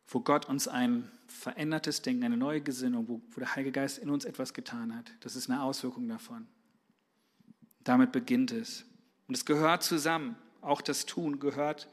wo 0.08 0.20
Gott 0.22 0.46
uns 0.46 0.68
ein 0.68 1.12
verändertes 1.28 2.02
Denken, 2.02 2.24
eine 2.24 2.38
neue 2.38 2.62
Gesinnung, 2.62 3.08
wo, 3.08 3.22
wo 3.30 3.40
der 3.40 3.56
Heilige 3.56 3.72
Geist 3.72 4.00
in 4.00 4.10
uns 4.10 4.26
etwas 4.26 4.54
getan 4.54 4.96
hat. 4.96 5.12
Das 5.20 5.36
ist 5.36 5.50
eine 5.50 5.62
Auswirkung 5.62 6.08
davon. 6.08 6.48
Damit 7.84 8.12
beginnt 8.12 8.52
es. 8.52 8.86
Und 9.28 9.36
es 9.36 9.46
gehört 9.46 9.84
zusammen. 9.84 10.36
Auch 10.62 10.82
das 10.82 11.06
Tun 11.06 11.40
gehört 11.40 11.88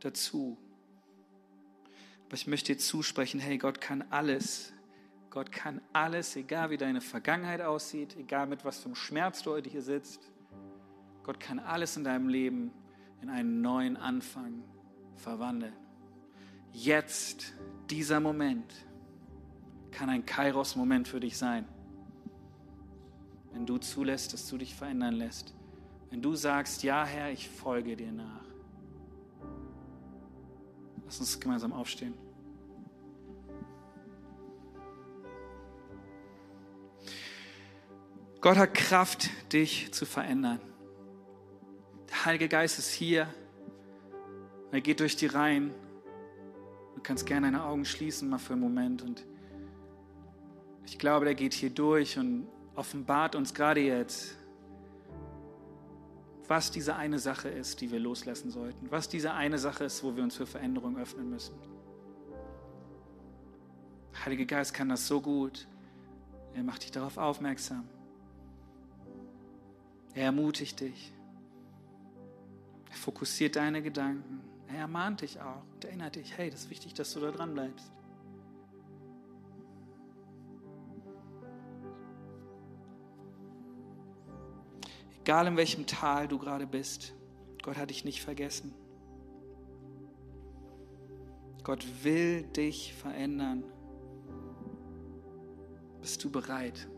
dazu. 0.00 0.58
Aber 2.30 2.36
ich 2.36 2.46
möchte 2.46 2.72
dir 2.72 2.78
zusprechen, 2.78 3.40
hey, 3.40 3.58
Gott 3.58 3.80
kann 3.80 4.04
alles. 4.08 4.72
Gott 5.30 5.50
kann 5.50 5.80
alles, 5.92 6.36
egal 6.36 6.70
wie 6.70 6.76
deine 6.76 7.00
Vergangenheit 7.00 7.60
aussieht, 7.60 8.16
egal 8.16 8.46
mit 8.46 8.64
was 8.64 8.78
für 8.78 8.84
einem 8.84 8.94
Schmerz 8.94 9.42
du 9.42 9.50
heute 9.50 9.68
hier 9.68 9.82
sitzt. 9.82 10.30
Gott 11.24 11.40
kann 11.40 11.58
alles 11.58 11.96
in 11.96 12.04
deinem 12.04 12.28
Leben 12.28 12.70
in 13.20 13.30
einen 13.30 13.62
neuen 13.62 13.96
Anfang 13.96 14.62
verwandeln. 15.16 15.72
Jetzt, 16.72 17.52
dieser 17.90 18.20
Moment, 18.20 18.72
kann 19.90 20.08
ein 20.08 20.24
Kairos-Moment 20.24 21.08
für 21.08 21.18
dich 21.18 21.36
sein. 21.36 21.66
Wenn 23.52 23.66
du 23.66 23.78
zulässt, 23.78 24.34
dass 24.34 24.48
du 24.48 24.56
dich 24.56 24.76
verändern 24.76 25.14
lässt. 25.14 25.52
Wenn 26.10 26.22
du 26.22 26.36
sagst, 26.36 26.84
ja 26.84 27.04
Herr, 27.04 27.32
ich 27.32 27.48
folge 27.48 27.96
dir 27.96 28.12
nach. 28.12 28.49
Lass 31.10 31.18
uns 31.18 31.40
gemeinsam 31.40 31.72
aufstehen. 31.72 32.14
Gott 38.40 38.56
hat 38.56 38.74
Kraft, 38.74 39.28
dich 39.52 39.92
zu 39.92 40.06
verändern. 40.06 40.60
Der 42.08 42.26
Heilige 42.26 42.48
Geist 42.48 42.78
ist 42.78 42.92
hier. 42.92 43.26
Er 44.70 44.80
geht 44.80 45.00
durch 45.00 45.16
die 45.16 45.26
Reihen. 45.26 45.74
Du 46.94 47.00
kannst 47.02 47.26
gerne 47.26 47.48
deine 47.48 47.64
Augen 47.64 47.84
schließen, 47.84 48.28
mal 48.28 48.38
für 48.38 48.52
einen 48.52 48.62
Moment. 48.62 49.02
Und 49.02 49.26
ich 50.86 50.96
glaube, 50.96 51.24
der 51.24 51.34
geht 51.34 51.54
hier 51.54 51.70
durch 51.70 52.18
und 52.18 52.46
offenbart 52.76 53.34
uns 53.34 53.52
gerade 53.52 53.80
jetzt, 53.80 54.36
was 56.50 56.72
diese 56.72 56.96
eine 56.96 57.20
Sache 57.20 57.48
ist, 57.48 57.80
die 57.80 57.92
wir 57.92 58.00
loslassen 58.00 58.50
sollten, 58.50 58.90
was 58.90 59.08
diese 59.08 59.34
eine 59.34 59.56
Sache 59.56 59.84
ist, 59.84 60.02
wo 60.02 60.16
wir 60.16 60.24
uns 60.24 60.34
für 60.34 60.46
Veränderung 60.46 60.98
öffnen 60.98 61.30
müssen. 61.30 61.54
Der 64.12 64.24
Heilige 64.24 64.46
Geist 64.46 64.74
kann 64.74 64.88
das 64.88 65.06
so 65.06 65.20
gut. 65.20 65.68
Er 66.54 66.64
macht 66.64 66.82
dich 66.82 66.90
darauf 66.90 67.18
aufmerksam. 67.18 67.88
Er 70.12 70.24
ermutigt 70.24 70.80
dich. 70.80 71.12
Er 72.90 72.96
fokussiert 72.96 73.54
deine 73.54 73.80
Gedanken. 73.80 74.40
Er 74.66 74.80
ermahnt 74.80 75.20
dich 75.20 75.40
auch 75.40 75.62
und 75.74 75.84
erinnert 75.84 76.16
dich, 76.16 76.36
hey, 76.36 76.50
das 76.50 76.62
ist 76.62 76.70
wichtig, 76.70 76.94
dass 76.94 77.12
du 77.12 77.20
da 77.20 77.30
dran 77.30 77.54
bleibst. 77.54 77.92
Egal 85.30 85.46
in 85.46 85.56
welchem 85.56 85.86
Tal 85.86 86.26
du 86.26 86.40
gerade 86.40 86.66
bist, 86.66 87.14
Gott 87.62 87.76
hat 87.76 87.90
dich 87.90 88.04
nicht 88.04 88.20
vergessen. 88.20 88.74
Gott 91.62 91.86
will 92.02 92.42
dich 92.42 92.92
verändern. 92.94 93.62
Bist 96.00 96.24
du 96.24 96.30
bereit, 96.30 96.88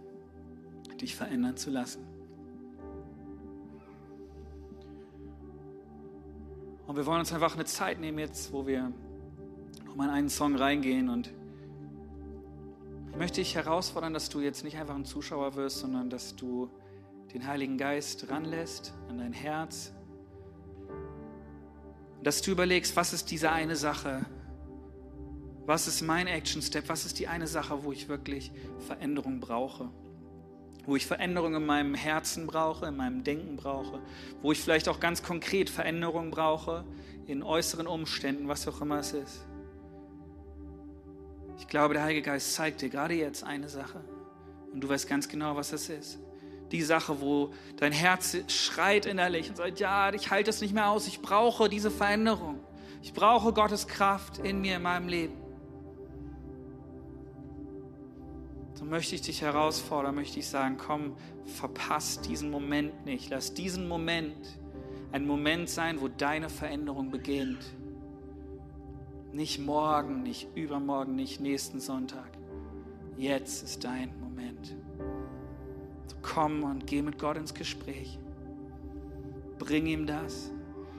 dich 0.99 1.15
verändern 1.15 1.59
zu 1.59 1.69
lassen? 1.69 2.07
Und 6.87 6.97
wir 6.97 7.05
wollen 7.05 7.21
uns 7.21 7.35
einfach 7.35 7.55
eine 7.55 7.67
Zeit 7.67 8.01
nehmen 8.01 8.19
jetzt, 8.19 8.51
wo 8.51 8.67
wir 8.67 8.95
nochmal 9.85 10.09
in 10.09 10.15
einen 10.15 10.31
Song 10.31 10.57
reingehen. 10.57 11.11
Und 11.11 11.31
ich 13.11 13.17
möchte 13.19 13.43
dich 13.43 13.57
herausfordern, 13.57 14.15
dass 14.15 14.31
du 14.31 14.41
jetzt 14.41 14.65
nicht 14.65 14.79
einfach 14.79 14.95
ein 14.95 15.05
Zuschauer 15.05 15.55
wirst, 15.55 15.81
sondern 15.81 16.09
dass 16.09 16.35
du 16.35 16.71
den 17.33 17.47
Heiligen 17.47 17.79
Geist 17.79 18.29
ranlässt 18.31 18.93
an 19.09 19.19
dein 19.19 19.33
Herz. 19.33 19.93
Dass 22.23 22.43
du 22.43 22.51
überlegst, 22.51 22.95
was 22.95 23.13
ist 23.13 23.31
diese 23.31 23.51
eine 23.51 23.75
Sache? 23.75 24.27
Was 25.65 25.87
ist 25.87 26.03
mein 26.03 26.27
Action 26.27 26.61
Step? 26.61 26.89
Was 26.89 27.05
ist 27.07 27.19
die 27.19 27.29
eine 27.29 27.47
Sache, 27.47 27.85
wo 27.85 27.93
ich 27.93 28.09
wirklich 28.09 28.53
Veränderung 28.87 29.41
brauche? 29.41 29.89
Wo 30.85 30.97
ich 30.97 31.07
Veränderung 31.07 31.55
in 31.55 31.65
meinem 31.65 31.95
Herzen 31.95 32.47
brauche, 32.47 32.87
in 32.87 32.97
meinem 32.97 33.25
Denken 33.25 33.57
brauche, 33.57 34.01
wo 34.43 34.53
ich 34.53 34.61
vielleicht 34.61 34.89
auch 34.89 35.01
ganz 35.01 35.23
konkret 35.23 35.71
Veränderung 35.71 36.31
brauche 36.31 36.85
in 37.27 37.43
äußeren 37.43 37.87
Umständen, 37.87 38.49
was 38.49 38.67
auch 38.67 38.81
immer 38.81 38.99
es 38.99 39.13
ist. 39.13 39.47
Ich 41.59 41.69
glaube, 41.69 41.95
der 41.95 42.03
Heilige 42.03 42.23
Geist 42.23 42.53
zeigt 42.55 42.83
dir 42.83 42.89
gerade 42.89 43.15
jetzt 43.15 43.45
eine 43.45 43.69
Sache 43.69 44.05
und 44.73 44.81
du 44.81 44.89
weißt 44.89 45.09
ganz 45.09 45.29
genau, 45.29 45.55
was 45.55 45.71
das 45.71 45.89
ist 45.89 46.19
die 46.73 46.83
Sache, 46.83 47.21
wo 47.21 47.53
dein 47.77 47.93
Herz 47.93 48.37
schreit 48.49 49.07
innerlich 49.07 49.49
und 49.51 49.57
sagt, 49.57 49.79
ja, 49.79 50.13
ich 50.13 50.31
halte 50.31 50.51
es 50.51 50.61
nicht 50.61 50.75
mehr 50.75 50.89
aus, 50.89 51.07
ich 51.07 51.21
brauche 51.21 51.69
diese 51.69 51.91
Veränderung. 51.91 52.61
Ich 53.03 53.13
brauche 53.13 53.53
Gottes 53.53 53.89
Kraft 53.89 54.39
in 54.39 54.61
mir, 54.61 54.77
in 54.77 54.83
meinem 54.83 55.09
Leben. 55.09 55.35
So 58.75 58.85
möchte 58.85 59.15
ich 59.15 59.23
dich 59.23 59.43
herausfordern, 59.43 60.15
möchte 60.15 60.39
ich 60.39 60.49
sagen, 60.49 60.77
komm, 60.77 61.17
verpasst 61.45 62.29
diesen 62.29 62.51
Moment 62.51 63.05
nicht. 63.05 63.31
Lass 63.31 63.55
diesen 63.55 63.89
Moment 63.89 64.61
ein 65.11 65.27
Moment 65.27 65.69
sein, 65.69 66.01
wo 66.01 66.09
deine 66.09 66.49
Veränderung 66.49 67.11
beginnt. 67.11 67.65
Nicht 69.33 69.59
morgen, 69.59 70.23
nicht 70.23 70.49
übermorgen, 70.55 71.15
nicht 71.15 71.41
nächsten 71.41 71.81
Sonntag. 71.81 72.31
Jetzt 73.17 73.63
ist 73.63 73.85
dein 73.85 74.19
Moment 74.21 74.75
komm 76.23 76.63
und 76.63 76.87
geh 76.87 77.03
mit 77.03 77.19
Gott 77.19 77.37
ins 77.37 77.55
Gespräch. 77.55 78.19
Bring 79.59 79.87
ihm 79.87 80.07
das. 80.07 80.51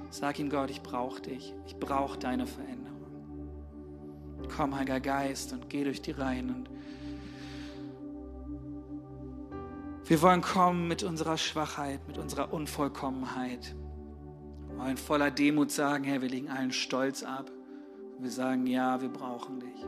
Sag 0.09 0.39
ihm, 0.39 0.49
Gott, 0.49 0.69
ich 0.69 0.81
brauche 0.81 1.21
dich. 1.21 1.53
Ich 1.65 1.75
brauche 1.75 2.19
deine 2.19 2.45
Veränderung. 2.45 2.83
Komm, 4.55 4.75
Heiliger 4.75 4.99
Geist, 4.99 5.53
und 5.53 5.69
geh 5.69 5.83
durch 5.83 6.01
die 6.01 6.11
Reihen. 6.11 6.49
Und 6.49 6.69
wir 10.05 10.21
wollen 10.21 10.41
kommen 10.41 10.87
mit 10.87 11.03
unserer 11.03 11.37
Schwachheit, 11.37 12.07
mit 12.07 12.17
unserer 12.17 12.53
Unvollkommenheit. 12.53 13.73
Wir 14.67 14.77
wollen 14.77 14.97
voller 14.97 15.31
Demut 15.31 15.71
sagen, 15.71 16.03
Herr, 16.03 16.21
wir 16.21 16.29
legen 16.29 16.49
allen 16.49 16.71
Stolz 16.71 17.23
ab. 17.23 17.49
Wir 18.19 18.29
sagen, 18.29 18.67
ja, 18.67 19.01
wir 19.01 19.09
brauchen 19.09 19.59
dich. 19.59 19.85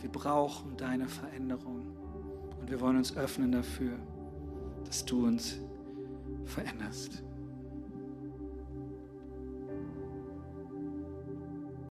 Wir 0.00 0.10
brauchen 0.10 0.76
deine 0.76 1.08
Veränderung. 1.08 1.86
Und 2.60 2.70
wir 2.70 2.80
wollen 2.80 2.98
uns 2.98 3.16
öffnen 3.16 3.52
dafür, 3.52 3.98
dass 4.86 5.04
du 5.04 5.26
uns 5.26 5.58
veränderst. 6.44 7.22